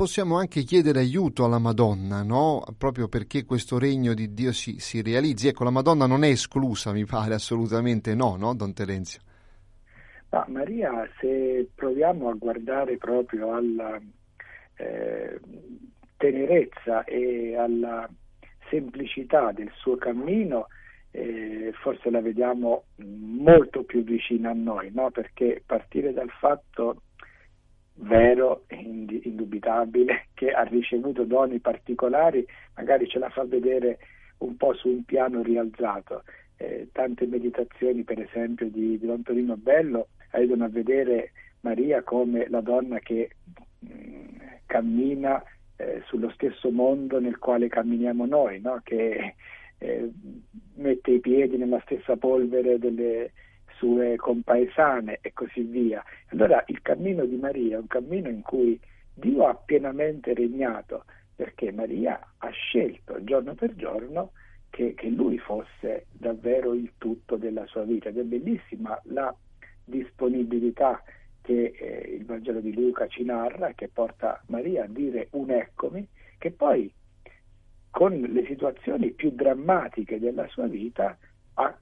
possiamo 0.00 0.38
anche 0.38 0.62
chiedere 0.62 1.00
aiuto 1.00 1.44
alla 1.44 1.58
Madonna, 1.58 2.22
no? 2.22 2.64
proprio 2.78 3.06
perché 3.06 3.44
questo 3.44 3.78
regno 3.78 4.14
di 4.14 4.32
Dio 4.32 4.50
si, 4.50 4.78
si, 4.78 5.02
realizzi. 5.02 5.48
Ecco, 5.48 5.62
la 5.62 5.68
Madonna 5.68 6.06
non 6.06 6.24
è 6.24 6.28
esclusa, 6.28 6.90
mi 6.94 7.04
pare, 7.04 7.34
assolutamente 7.34 8.14
no, 8.14 8.36
no, 8.36 8.54
Don 8.54 8.72
Terenzio? 8.72 9.20
Ma 10.30 10.46
Maria, 10.48 11.06
se 11.20 11.68
proviamo 11.74 12.30
a 12.30 12.32
guardare 12.32 12.96
proprio 12.96 13.52
alla 13.52 14.00
eh, 14.76 15.38
tenerezza 16.16 17.04
e 17.04 17.56
alla 17.58 18.08
semplicità 18.70 19.52
del 19.52 19.70
suo 19.74 19.96
cammino, 19.96 20.68
eh, 21.10 21.74
forse 21.82 22.08
la 22.08 22.22
vediamo 22.22 22.84
molto 23.04 23.82
più 23.82 24.02
vicina 24.02 24.48
a 24.48 24.54
noi, 24.54 24.90
no? 24.94 25.10
perché 25.10 25.62
partire 25.66 26.14
dal 26.14 26.30
fatto 26.30 27.02
vero 27.94 28.64
e 28.66 28.76
indubitabile 28.76 30.28
che 30.34 30.50
ha 30.50 30.62
ricevuto 30.62 31.24
doni 31.24 31.58
particolari, 31.58 32.44
magari 32.76 33.08
ce 33.08 33.18
la 33.18 33.28
fa 33.30 33.44
vedere 33.44 33.98
un 34.38 34.56
po' 34.56 34.74
su 34.74 34.88
un 34.88 35.04
piano 35.04 35.42
rialzato. 35.42 36.24
Eh, 36.56 36.88
tante 36.92 37.26
meditazioni, 37.26 38.02
per 38.02 38.20
esempio, 38.20 38.68
di, 38.68 38.98
di 38.98 39.06
Don 39.06 39.22
Torino 39.22 39.56
Bello 39.56 40.08
aiutano 40.32 40.64
a 40.64 40.68
vedere 40.68 41.32
Maria 41.60 42.02
come 42.02 42.48
la 42.48 42.60
donna 42.60 42.98
che 42.98 43.30
mh, 43.80 43.88
mm, 43.88 44.36
cammina 44.66 45.42
eh, 45.76 46.02
sullo 46.06 46.30
stesso 46.30 46.70
mondo 46.70 47.18
nel 47.18 47.38
quale 47.38 47.68
camminiamo 47.68 48.26
noi, 48.26 48.60
no? 48.60 48.80
che 48.82 49.34
eh, 49.78 50.10
mette 50.74 51.10
i 51.12 51.20
piedi 51.20 51.56
nella 51.56 51.80
stessa 51.80 52.16
polvere 52.16 52.78
delle, 52.78 53.32
sue 53.80 54.16
compaesane 54.16 55.18
e 55.22 55.32
così 55.32 55.62
via. 55.62 56.04
Allora 56.28 56.62
il 56.66 56.82
cammino 56.82 57.24
di 57.24 57.36
Maria 57.36 57.76
è 57.76 57.80
un 57.80 57.86
cammino 57.86 58.28
in 58.28 58.42
cui 58.42 58.78
Dio 59.14 59.46
ha 59.46 59.54
pienamente 59.54 60.34
regnato, 60.34 61.04
perché 61.34 61.72
Maria 61.72 62.20
ha 62.36 62.50
scelto 62.50 63.24
giorno 63.24 63.54
per 63.54 63.74
giorno 63.74 64.32
che, 64.68 64.92
che 64.94 65.08
lui 65.08 65.38
fosse 65.38 66.06
davvero 66.12 66.74
il 66.74 66.92
tutto 66.98 67.36
della 67.36 67.64
sua 67.66 67.84
vita 67.84 68.10
ed 68.10 68.18
è 68.18 68.22
bellissima 68.22 69.00
la 69.04 69.34
disponibilità 69.82 71.02
che 71.40 71.72
eh, 71.74 72.16
il 72.16 72.26
Vangelo 72.26 72.60
di 72.60 72.74
Luca 72.74 73.08
ci 73.08 73.24
narra, 73.24 73.72
che 73.72 73.88
porta 73.88 74.42
Maria 74.48 74.84
a 74.84 74.88
dire 74.88 75.28
un 75.32 75.50
eccomi, 75.50 76.06
che 76.36 76.50
poi 76.50 76.92
con 77.90 78.12
le 78.20 78.44
situazioni 78.44 79.10
più 79.12 79.30
drammatiche 79.32 80.20
della 80.20 80.46
sua 80.48 80.66
vita 80.66 81.16
ha, 81.54 81.78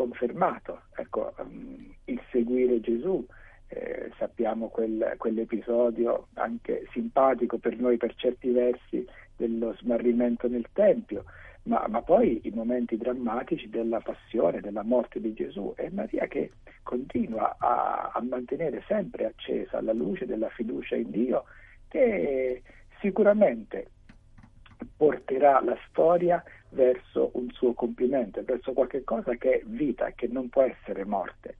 confermato 0.00 0.84
ecco, 0.96 1.34
um, 1.38 1.94
il 2.06 2.20
seguire 2.30 2.80
Gesù. 2.80 3.24
Eh, 3.72 4.10
sappiamo 4.18 4.68
quel, 4.68 5.14
quell'episodio 5.16 6.26
anche 6.34 6.88
simpatico 6.90 7.58
per 7.58 7.76
noi 7.78 7.98
per 7.98 8.14
certi 8.16 8.50
versi 8.50 9.06
dello 9.36 9.76
smarrimento 9.78 10.48
nel 10.48 10.66
Tempio, 10.72 11.24
ma, 11.64 11.86
ma, 11.86 12.02
poi 12.02 12.40
i 12.44 12.50
momenti 12.50 12.96
drammatici 12.96 13.68
della 13.68 14.00
passione, 14.00 14.60
della 14.60 14.82
morte 14.82 15.20
di 15.20 15.32
Gesù 15.34 15.72
e 15.76 15.88
Maria 15.90 16.26
che 16.26 16.50
continua 16.82 17.54
a, 17.60 18.10
a 18.12 18.20
mantenere 18.22 18.82
sempre 18.88 19.26
accesa 19.26 19.80
la 19.80 19.92
luce 19.92 20.26
della 20.26 20.48
fiducia 20.48 20.96
in 20.96 21.10
Dio 21.10 21.44
che 21.86 22.62
sicuramente 23.00 23.90
porterà 24.96 25.60
la 25.62 25.76
storia 25.88 26.42
verso 26.70 27.30
un 27.34 27.50
suo 27.50 27.72
compimento, 27.72 28.42
verso 28.44 28.72
qualcosa 28.72 29.34
che 29.36 29.60
è 29.60 29.62
vita, 29.64 30.12
che 30.12 30.28
non 30.28 30.48
può 30.48 30.62
essere 30.62 31.04
morte. 31.04 31.56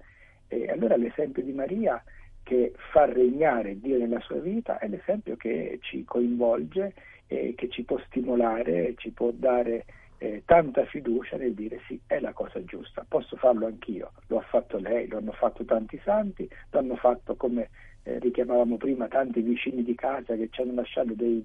E 0.49 0.69
allora 0.69 0.97
l'esempio 0.97 1.43
di 1.43 1.53
Maria 1.53 2.03
che 2.43 2.73
fa 2.93 3.05
regnare 3.05 3.79
Dio 3.79 3.99
nella 3.99 4.21
sua 4.21 4.41
vita 4.41 4.79
è 4.79 4.89
l'esempio 4.89 5.37
che 5.37 5.79
ci 5.83 6.05
coinvolge 6.05 6.95
e 7.27 7.55
che 7.57 7.69
ci 7.69 7.85
può 7.85 7.99
stimolare, 8.07 8.95
ci 8.97 9.11
può 9.11 9.31
dare 9.31 9.85
eh, 10.19 10.43
tanta 10.45 10.85
fiducia 10.85 11.37
nel 11.37 11.55
dire 11.55 11.81
sì, 11.87 11.99
è 12.07 12.19
la 12.19 12.33
cosa 12.33 12.63
giusta, 12.65 13.07
posso 13.09 13.37
farlo 13.37 13.67
anch'io, 13.67 14.13
lo 14.27 14.39
ha 14.39 14.43
fatto 14.43 14.79
lei, 14.79 15.07
lo 15.07 15.19
hanno 15.19 15.33
fatto 15.33 15.65
tanti 15.65 16.01
santi, 16.05 16.49
lo 16.71 16.79
hanno 16.79 16.97
fatto 16.97 17.37
come 17.37 17.71
eh, 18.03 18.19
richiamavamo 18.19 18.77
prima 18.77 19.09
tanti 19.09 19.41
vicini 19.41 19.83
di 19.83 19.95
casa 19.95 20.35
che 20.35 20.49
ci 20.51 20.61
hanno 20.61 20.75
lasciato 20.75 21.15
dei 21.15 21.45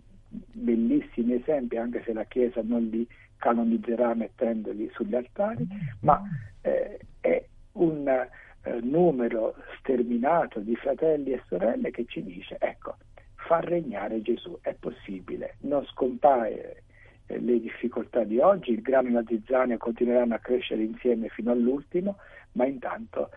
bellissimi 0.51 1.33
esempi, 1.33 1.77
anche 1.77 2.01
se 2.03 2.13
la 2.13 2.25
Chiesa 2.25 2.61
non 2.63 2.83
li 2.87 3.07
canonizzerà 3.37 4.13
mettendoli 4.13 4.89
sugli 4.93 5.15
altari, 5.15 5.67
ma 6.01 6.21
eh, 6.61 6.99
è 7.19 7.45
un 7.73 8.07
eh, 8.07 8.79
numero 8.81 9.55
sterminato 9.79 10.59
di 10.59 10.75
fratelli 10.75 11.31
e 11.31 11.43
sorelle 11.47 11.91
che 11.91 12.05
ci 12.05 12.23
dice, 12.23 12.57
ecco, 12.59 12.97
far 13.35 13.63
regnare 13.65 14.21
Gesù, 14.21 14.57
è 14.61 14.73
possibile, 14.73 15.55
non 15.61 15.85
scompare 15.85 16.83
eh, 17.27 17.39
le 17.39 17.59
difficoltà 17.59 18.23
di 18.23 18.39
oggi, 18.39 18.71
il 18.71 18.81
grano 18.81 19.09
e 19.09 19.11
la 19.11 19.23
zizzania 19.27 19.77
continueranno 19.77 20.35
a 20.35 20.39
crescere 20.39 20.83
insieme 20.83 21.29
fino 21.29 21.51
all'ultimo, 21.51 22.17
ma 22.53 22.65
intanto 22.65 23.29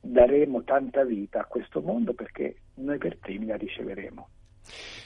daremo 0.00 0.62
tanta 0.62 1.02
vita 1.04 1.40
a 1.40 1.46
questo 1.46 1.80
mondo 1.80 2.12
perché 2.12 2.56
noi 2.74 2.98
per 2.98 3.16
primi 3.18 3.46
la 3.46 3.56
riceveremo. 3.56 4.28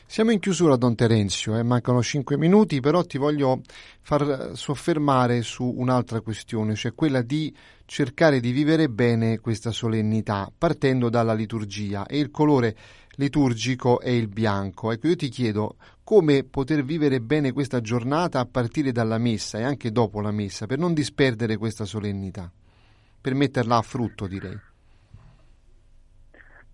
Siamo 0.07 0.31
in 0.31 0.39
chiusura, 0.39 0.77
Don 0.77 0.95
Terenzio, 0.95 1.57
eh? 1.57 1.63
mancano 1.63 2.03
cinque 2.03 2.39
minuti, 2.39 2.81
però 2.81 3.05
ti 3.05 3.19
voglio 3.19 3.61
far 4.01 4.53
soffermare 4.55 5.43
su 5.43 5.65
un'altra 5.65 6.21
questione, 6.23 6.75
cioè 6.75 6.95
quella 6.95 7.21
di 7.21 7.55
cercare 7.85 8.41
di 8.41 8.51
vivere 8.51 8.89
bene 8.89 9.39
questa 9.39 9.71
solennità, 9.71 10.51
partendo 10.57 11.11
dalla 11.11 11.35
liturgia 11.35 12.07
e 12.07 12.19
il 12.19 12.31
colore 12.31 12.75
liturgico 13.17 14.01
è 14.01 14.11
il 14.11 14.29
bianco. 14.29 14.93
Ecco, 14.93 15.09
io 15.09 15.17
ti 15.17 15.29
chiedo 15.29 15.77
come 16.03 16.45
poter 16.45 16.85
vivere 16.85 17.21
bene 17.21 17.53
questa 17.53 17.83
giornata 17.83 18.41
a 18.41 18.47
partire 18.47 18.93
dalla 18.93 19.19
messa 19.19 19.59
e 19.59 19.63
anche 19.63 19.93
dopo 19.93 20.21
la 20.21 20.31
messa, 20.31 20.67
per 20.67 20.79
non 20.79 20.95
disperdere 20.95 21.59
questa 21.59 21.85
solennità, 21.85 22.51
per 23.21 23.35
metterla 23.35 23.77
a 23.77 23.83
frutto, 23.83 24.27
direi. 24.27 24.68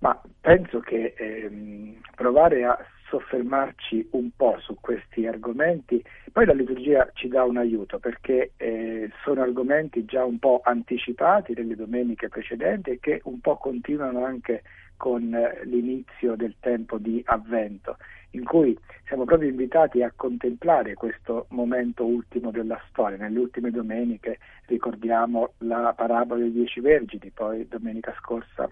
Ma 0.00 0.20
penso 0.40 0.80
che 0.80 1.14
ehm, 1.16 2.00
provare 2.14 2.64
a 2.64 2.78
soffermarci 3.08 4.08
un 4.12 4.30
po' 4.34 4.58
su 4.60 4.76
questi 4.80 5.26
argomenti, 5.26 6.02
poi 6.32 6.46
la 6.46 6.52
liturgia 6.52 7.08
ci 7.14 7.28
dà 7.28 7.44
un 7.44 7.56
aiuto 7.56 7.98
perché 7.98 8.52
eh, 8.56 9.10
sono 9.22 9.42
argomenti 9.42 10.04
già 10.04 10.24
un 10.24 10.38
po' 10.38 10.60
anticipati 10.64 11.54
nelle 11.54 11.76
domeniche 11.76 12.28
precedenti 12.28 12.90
e 12.90 12.98
che 13.00 13.20
un 13.24 13.40
po' 13.40 13.56
continuano 13.56 14.24
anche 14.24 14.62
con 14.96 15.32
eh, 15.34 15.60
l'inizio 15.64 16.34
del 16.34 16.56
tempo 16.60 16.98
di 16.98 17.22
avvento, 17.26 17.96
in 18.30 18.44
cui 18.44 18.76
siamo 19.06 19.24
proprio 19.24 19.48
invitati 19.48 20.02
a 20.02 20.12
contemplare 20.14 20.94
questo 20.94 21.46
momento 21.50 22.04
ultimo 22.04 22.50
della 22.50 22.80
storia. 22.88 23.16
Nelle 23.16 23.38
ultime 23.38 23.70
domeniche 23.70 24.38
ricordiamo 24.66 25.52
la 25.58 25.92
parabola 25.94 26.40
dei 26.40 26.52
dieci 26.52 26.80
vergini, 26.80 27.30
poi 27.32 27.68
domenica 27.68 28.14
scorsa 28.18 28.68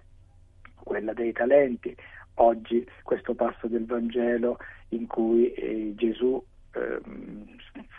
quella 0.82 1.12
dei 1.12 1.32
talenti, 1.32 1.94
oggi 2.34 2.86
questo 3.02 3.34
passo 3.34 3.66
del 3.66 3.86
Vangelo 3.86 4.58
in 4.90 5.06
cui 5.06 5.52
eh, 5.52 5.92
Gesù 5.94 6.42
eh, 6.74 7.00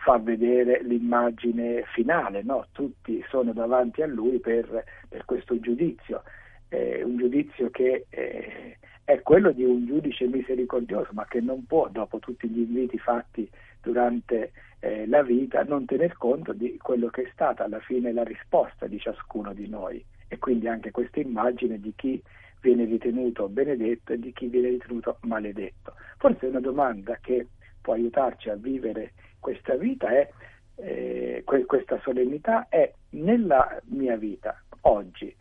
fa 0.04 0.18
vedere 0.18 0.82
l'immagine 0.84 1.84
finale, 1.94 2.44
no? 2.44 2.68
tutti 2.72 3.24
sono 3.30 3.54
davanti 3.54 4.02
a 4.02 4.08
lui 4.08 4.40
per, 4.40 4.84
per 5.08 5.26
questo 5.26 5.60
giudizio, 5.60 6.24
eh, 6.70 7.04
un 7.04 7.18
giudizio 7.18 7.70
che 7.70 8.06
eh, 8.10 8.78
è 9.04 9.22
quello 9.22 9.52
di 9.52 9.64
un 9.64 9.86
giudice 9.86 10.28
misericordioso, 10.28 11.10
ma 11.14 11.26
che 11.26 11.42
non 11.42 11.66
può, 11.66 11.90
dopo 11.90 12.20
tutti 12.20 12.48
gli 12.48 12.60
inviti 12.60 12.98
fatti 12.98 13.50
durante 13.82 14.52
eh, 14.80 15.06
la 15.08 15.22
vita, 15.24 15.64
non 15.64 15.86
tener 15.86 16.18
conto 16.18 16.54
di 16.54 16.78
quello 16.78 17.08
che 17.08 17.24
è 17.24 17.30
stata 17.34 17.66
alla 17.66 17.80
fine 17.80 18.14
la 18.14 18.24
risposta 18.24 18.88
di 18.88 19.00
ciascuno 19.00 19.54
di 19.54 19.68
noi. 19.68 20.04
E 20.28 20.40
quindi 20.40 20.68
anche 20.68 20.92
questa 20.92 21.20
immagine 21.20 21.80
di 21.80 21.94
chi 21.96 22.22
viene 22.64 22.86
ritenuto 22.86 23.50
benedetto 23.50 24.14
e 24.14 24.20
di 24.20 24.32
chi 24.32 24.48
viene 24.48 24.70
ritenuto 24.70 25.18
maledetto. 25.24 25.96
Forse 26.18 26.46
una 26.46 26.62
domanda 26.62 27.18
che 27.22 27.48
può 27.82 27.94
aiutarci 27.94 28.50
a 28.50 28.56
vivere 28.56 29.12
questa 29.40 29.76
vita 29.76 30.10
è 30.10 30.30
eh, 30.76 31.44
questa 31.44 32.00
solennità 32.02 32.68
è 32.70 32.92
nella 33.12 33.80
mia 33.90 34.16
vita 34.16 34.60
oggi 34.82 35.36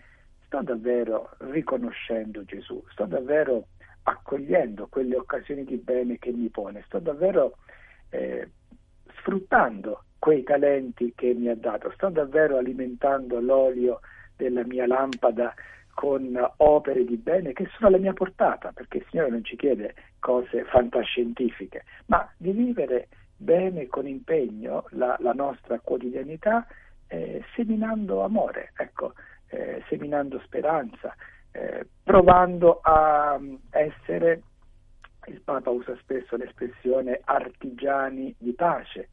sto 0.44 0.60
davvero 0.62 1.30
riconoscendo 1.38 2.44
Gesù, 2.44 2.82
sto 2.90 3.06
davvero 3.06 3.68
accogliendo 4.02 4.88
quelle 4.88 5.16
occasioni 5.16 5.64
di 5.64 5.76
bene 5.76 6.18
che 6.18 6.32
mi 6.32 6.48
pone, 6.50 6.82
sto 6.86 6.98
davvero 6.98 7.56
eh, 8.10 8.50
sfruttando 9.18 10.04
quei 10.18 10.42
talenti 10.42 11.12
che 11.14 11.32
mi 11.32 11.48
ha 11.48 11.56
dato, 11.56 11.90
sto 11.92 12.10
davvero 12.10 12.58
alimentando 12.58 13.40
l'olio 13.40 14.00
della 14.36 14.64
mia 14.66 14.86
lampada 14.86 15.54
con 15.94 16.38
opere 16.56 17.04
di 17.04 17.16
bene 17.16 17.52
che 17.52 17.68
sono 17.74 17.88
alla 17.88 17.98
mia 17.98 18.12
portata, 18.12 18.72
perché 18.72 18.98
il 18.98 19.06
Signore 19.10 19.30
non 19.30 19.44
ci 19.44 19.56
chiede 19.56 19.94
cose 20.18 20.64
fantascientifiche, 20.64 21.84
ma 22.06 22.28
di 22.36 22.52
vivere 22.52 23.08
bene 23.36 23.86
con 23.88 24.06
impegno 24.06 24.86
la, 24.90 25.16
la 25.20 25.32
nostra 25.32 25.78
quotidianità 25.80 26.66
eh, 27.08 27.44
seminando 27.54 28.22
amore, 28.22 28.72
ecco, 28.76 29.12
eh, 29.48 29.82
seminando 29.88 30.40
speranza, 30.44 31.14
eh, 31.50 31.86
provando 32.02 32.80
a 32.82 33.36
mm, 33.38 33.54
essere, 33.70 34.42
il 35.26 35.40
Papa 35.42 35.70
usa 35.70 35.94
spesso 36.00 36.36
l'espressione 36.36 37.20
artigiani 37.24 38.34
di 38.38 38.52
pace, 38.54 39.08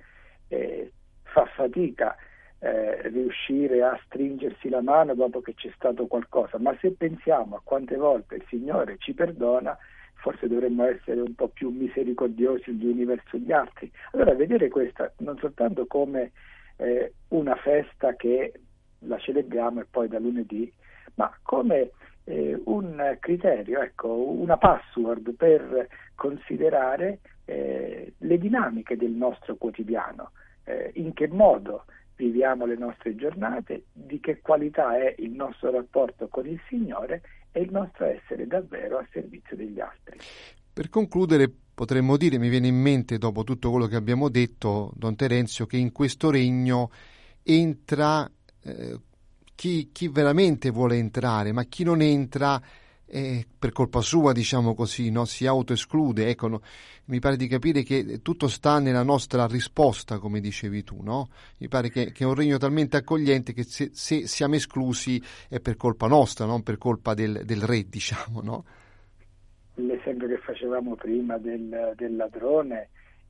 eh, 0.47 0.91
fa 1.23 1.45
fatica 1.45 2.15
eh, 2.60 3.08
riuscire 3.10 3.84
a 3.84 4.00
stringersi 4.06 4.69
la 4.69 4.82
mano 4.82 5.13
dopo 5.13 5.41
che 5.41 5.54
c'è 5.54 5.72
stato 5.76 6.08
qualcosa, 6.08 6.58
ma 6.60 6.76
se 6.80 6.91
pensiamo 6.91 7.56
a 7.56 7.62
quante 7.63 7.95
volte 7.95 8.36
il 8.36 8.45
Signore 8.48 8.98
ci 9.00 9.13
perdona, 9.13 9.78
forse 10.15 10.48
dovremmo 10.48 10.86
essere 10.86 11.22
un 11.22 11.34
po' 11.36 11.48
più 11.48 11.69
misericordiosi 11.69 12.74
gli 12.74 12.86
uni 12.86 13.06
verso 13.06 13.38
gli 13.38 13.52
altri. 13.52 13.89
Allora 14.12 14.34
vedere 14.34 14.67
questa 14.67 15.12
non 15.19 15.38
soltanto 15.38 15.86
come 15.86 16.32
eh, 16.76 17.13
una 17.30 17.56
festa 17.56 18.15
che 18.15 18.52
la 19.00 19.17
celebriamo 19.17 19.82
e 19.82 19.86
poi 19.89 20.10
da 20.10 20.19
lunedì, 20.19 20.72
ma 21.15 21.34
come 21.41 21.91
eh, 22.26 22.62
un 22.65 23.17
criterio, 23.19 23.82
ecco, 23.82 24.13
una 24.13 24.58
password 24.58 25.34
per 25.36 25.88
considerare 26.15 27.19
eh, 27.45 28.13
le 28.17 28.38
dinamiche 28.38 28.98
del 28.98 29.12
nostro 29.12 29.56
quotidiano, 29.56 30.32
eh, 30.65 30.91
in 30.95 31.13
che 31.13 31.28
modo 31.30 31.86
viviamo 32.19 32.65
le 32.65 32.75
nostre 32.75 33.15
giornate, 33.15 33.86
di 33.93 34.19
che 34.19 34.41
qualità 34.41 34.97
è 34.97 35.15
il 35.19 35.32
nostro 35.32 35.71
rapporto 35.71 36.27
con 36.27 36.45
il 36.45 36.60
Signore 36.67 37.21
e 37.51 37.62
il 37.62 37.71
nostro 37.71 38.05
essere 38.05 38.45
davvero 38.45 38.97
a 38.97 39.08
servizio 39.12 39.55
degli 39.55 39.79
altri. 39.79 40.19
Per 40.73 40.89
concludere, 40.89 41.49
potremmo 41.73 42.17
dire, 42.17 42.38
mi 42.38 42.49
viene 42.49 42.67
in 42.67 42.75
mente 42.75 43.17
dopo 43.17 43.45
tutto 43.45 43.71
quello 43.71 43.88
che 43.88 43.95
abbiamo 43.95 44.27
detto, 44.27 44.91
Don 44.95 45.15
Terenzio, 45.15 45.65
che 45.65 45.77
in 45.77 45.93
questo 45.93 46.29
regno 46.29 46.91
entra 47.41 48.29
eh, 48.63 48.99
chi, 49.55 49.89
chi, 49.93 50.10
veramente 50.10 50.71
vuole 50.71 50.97
entrare, 50.97 51.53
ma 51.53 51.63
chi 51.63 51.86
non 51.86 52.01
entra 52.01 52.62
eh, 53.10 53.45
per 53.58 53.72
colpa 53.72 54.02
sua, 54.02 54.32
diciamo 54.32 54.74
così, 54.74 55.10
no? 55.12 55.26
si 55.26 55.45
autoesclude. 55.45 56.30
Ecco, 56.30 56.48
no? 56.48 56.62
mi 57.06 57.19
pare 57.19 57.36
di 57.36 57.48
capire 57.48 57.84
che 57.84 58.22
tutto 58.22 58.48
sta 58.48 58.80
nella 58.80 59.04
nostra 59.04 59.48
risposta, 59.48 60.19
come 60.19 60.39
dicevi 60.39 60.84
tu. 60.84 61.02
No? 61.02 61.30
Mi 61.58 61.67
pare 61.67 61.89
che, 61.89 62.12
che, 62.12 62.24
è 62.24 62.28
un 62.28 62.36
regno 62.36 62.58
talmente 62.58 62.98
accogliente 62.98 63.54
che 63.54 63.63
se, 63.63 63.89
se, 63.93 64.28
siamo 64.28 64.56
esclusi 64.56 65.22
è 65.50 65.60
per 65.60 65.76
colpa 65.76 66.08
nostra, 66.08 66.45
non 66.45 66.63
per 66.63 66.78
colpa 66.78 67.13
del, 67.13 67.41
del 67.45 67.62
re, 67.62 67.88
diciamo. 67.89 68.63
L'esempio 69.76 70.28
che 70.28 70.38
facevamo 70.38 70.95
prima 70.95 71.38
del, 71.38 71.93
del 71.95 72.15
ladrone 72.15 72.89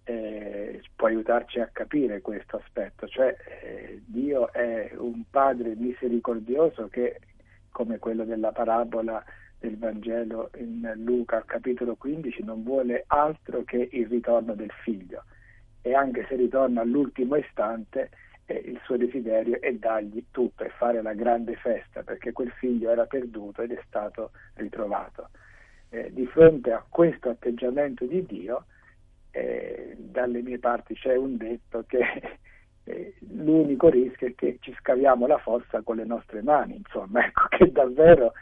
eh, 0.10 0.82
può 0.96 1.08
aiutarci 1.08 1.60
a 1.60 1.70
capire 1.72 2.22
questo 2.22 2.58
aspetto, 2.58 3.08
cioè 3.08 3.36
eh, 3.62 4.02
Dio 4.06 4.52
è 4.52 4.92
un 4.98 5.24
padre 5.30 5.76
misericordioso 5.76 6.88
che, 6.88 7.20
come 7.70 8.00
quello 8.00 8.26
della 8.26 8.52
parabola 8.52 9.24
del 9.60 9.78
Vangelo 9.78 10.50
in 10.58 10.91
Luca 10.98 11.43
capitolo 11.45 11.95
15 11.95 12.43
non 12.43 12.63
vuole 12.63 13.04
altro 13.08 13.63
che 13.63 13.89
il 13.91 14.08
ritorno 14.08 14.54
del 14.56 14.72
figlio 14.84 15.24
e 15.82 15.93
anche 15.93 16.26
se 16.28 16.36
ritorna 16.36 16.82
all'ultimo 16.82 17.36
istante 17.36 18.10
eh, 18.45 18.63
il 18.65 18.80
suo 18.84 18.98
desiderio 18.98 19.62
è 19.62 19.74
dargli 19.74 20.26
tutto 20.32 20.63
e 20.63 20.69
fare 20.69 21.02
la 21.02 21.13
grande 21.13 21.56
festa 21.56 22.04
perché 22.04 22.32
quel 22.32 22.52
figlio 22.52 22.89
era 22.89 23.06
perduto 23.06 23.62
ed 23.62 23.72
è 23.72 23.82
stato 23.86 24.32
ritrovato. 24.56 25.30
Eh, 25.89 26.12
di 26.13 26.26
fronte 26.28 26.72
a 26.72 26.84
questo 26.88 27.30
atteggiamento 27.30 28.06
di 28.06 28.26
Dio, 28.26 28.65
eh, 29.32 29.95
dalle 29.98 30.41
mie 30.41 30.60
parti 30.60 30.95
c'è 30.95 31.15
un 31.15 31.38
detto 31.38 31.84
che 31.88 32.00
eh, 32.84 33.13
l'unico 33.32 33.89
rischio 33.89 34.28
è 34.28 34.36
che 34.36 34.58
ci 34.62 34.76
scaviamo 34.80 35.28
la 35.28 35.38
fossa 35.38 35.82
con 35.82 35.98
le 35.98 36.06
nostre 36.06 36.41
mani, 36.41 36.76
insomma, 36.76 37.24
ecco 37.26 37.48
che 37.50 37.72
davvero 37.72 38.34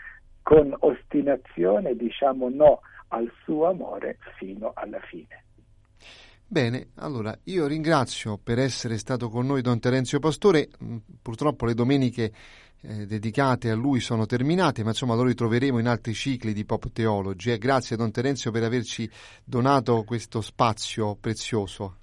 con 0.47 0.73
ostinazione 0.79 1.93
diciamo 1.97 2.47
no 2.47 2.79
al 3.09 3.29
suo 3.43 3.67
amore 3.67 4.17
fino 4.37 4.71
alla 4.75 5.01
fine. 5.01 5.43
Bene, 6.47 6.91
allora 6.95 7.37
io 7.43 7.67
ringrazio 7.67 8.39
per 8.41 8.57
essere 8.57 8.97
stato 8.97 9.27
con 9.27 9.45
noi 9.45 9.61
Don 9.61 9.77
Terenzio 9.77 10.19
Pastore, 10.19 10.69
mm, 10.81 10.97
purtroppo 11.21 11.65
le 11.65 11.73
domeniche 11.73 12.31
eh, 12.79 13.05
dedicate 13.05 13.71
a 13.71 13.75
lui 13.75 13.99
sono 13.99 14.25
terminate, 14.25 14.83
ma 14.83 14.91
insomma 14.91 15.15
lo 15.15 15.23
ritroveremo 15.23 15.79
in 15.79 15.87
altri 15.87 16.13
cicli 16.13 16.53
di 16.53 16.63
Pop 16.63 16.93
Theology. 16.93 17.51
Eh, 17.51 17.57
grazie 17.57 17.97
Don 17.97 18.13
Terenzio 18.13 18.49
per 18.49 18.63
averci 18.63 19.09
donato 19.43 20.05
questo 20.05 20.39
spazio 20.39 21.17
prezioso. 21.19 21.97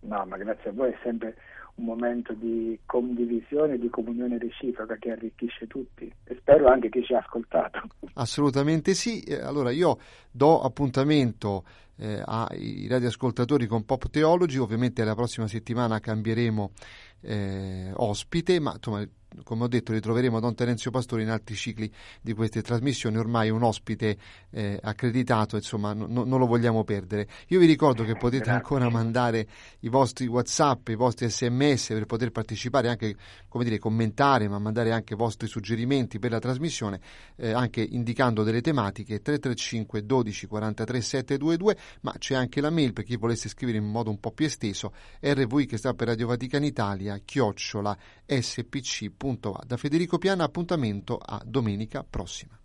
No, 0.00 0.24
ma 0.26 0.36
grazie 0.36 0.70
a 0.70 0.72
voi, 0.72 0.90
è 0.90 0.98
sempre 1.04 1.36
un 1.76 1.84
momento 1.84 2.32
di 2.32 2.78
condivisione 2.86 3.74
e 3.74 3.78
di 3.78 3.88
comunione 3.88 4.38
reciproca 4.38 4.96
che 4.96 5.10
arricchisce 5.10 5.66
tutti. 5.66 6.12
E 6.24 6.36
spero 6.38 6.68
anche 6.68 6.88
chi 6.88 7.02
ci 7.04 7.14
ha 7.14 7.18
ascoltato. 7.18 7.82
Assolutamente 8.14 8.94
sì, 8.94 9.20
eh, 9.20 9.40
allora 9.40 9.70
io 9.70 9.98
do 10.30 10.60
appuntamento 10.60 11.64
eh, 11.98 12.22
ai 12.24 12.86
radioascoltatori 12.88 13.66
con 13.66 13.84
Pop 13.84 14.08
Theology, 14.10 14.58
ovviamente 14.58 15.04
la 15.04 15.14
prossima 15.14 15.46
settimana 15.46 16.00
cambieremo 16.00 16.70
eh, 17.20 17.90
ospite, 17.94 18.60
ma 18.60 18.72
insomma 18.74 19.06
come 19.42 19.64
ho 19.64 19.68
detto, 19.68 19.92
ritroveremo 19.92 20.40
Don 20.40 20.54
Terenzio 20.54 20.90
Pastore 20.90 21.22
in 21.22 21.30
altri 21.30 21.54
cicli 21.54 21.90
di 22.20 22.32
queste 22.32 22.62
trasmissioni, 22.62 23.16
ormai 23.16 23.50
un 23.50 23.62
ospite 23.62 24.16
eh, 24.50 24.78
accreditato, 24.80 25.56
insomma, 25.56 25.92
no, 25.92 26.06
non 26.06 26.38
lo 26.38 26.46
vogliamo 26.46 26.84
perdere. 26.84 27.28
Io 27.48 27.58
vi 27.58 27.66
ricordo 27.66 28.04
che 28.04 28.14
potete 28.14 28.44
Grazie. 28.44 28.52
ancora 28.52 28.88
mandare 28.88 29.46
i 29.80 29.88
vostri 29.88 30.26
WhatsApp, 30.26 30.88
i 30.88 30.94
vostri 30.94 31.28
SMS 31.28 31.88
per 31.88 32.06
poter 32.06 32.30
partecipare, 32.30 32.88
anche 32.88 33.16
come 33.48 33.64
dire, 33.64 33.78
commentare, 33.78 34.48
ma 34.48 34.58
mandare 34.58 34.92
anche 34.92 35.14
i 35.14 35.16
vostri 35.16 35.46
suggerimenti 35.46 36.18
per 36.18 36.30
la 36.30 36.38
trasmissione, 36.38 37.00
eh, 37.36 37.52
anche 37.52 37.82
indicando 37.82 38.42
delle 38.42 38.60
tematiche 38.60 39.20
335 39.20 40.04
12 40.04 40.46
43 40.46 41.00
722, 41.00 41.76
ma 42.02 42.14
c'è 42.18 42.34
anche 42.34 42.60
la 42.60 42.70
mail 42.70 42.92
per 42.92 43.04
chi 43.04 43.16
volesse 43.16 43.48
scrivere 43.48 43.78
in 43.78 43.84
modo 43.84 44.10
un 44.10 44.18
po' 44.18 44.32
più 44.32 44.46
esteso, 44.46 44.92
rv 45.20 45.64
che 45.66 45.76
sta 45.76 45.94
per 45.94 46.08
Radio 46.08 46.26
Vaticana 46.26 46.64
Italia, 46.64 47.05
chiocciola 47.24 47.96
spc.com 48.26 49.24
www.radioticino.va. 49.26 49.62
Da 49.66 49.76
Federico 49.76 50.18
Piana 50.18 50.44
appuntamento 50.44 51.18
a 51.18 51.40
domenica 51.44 52.04
prossima. 52.08 52.58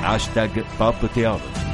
Hashtag 0.00 0.64
Pop 0.76 1.10
Theology 1.12 1.65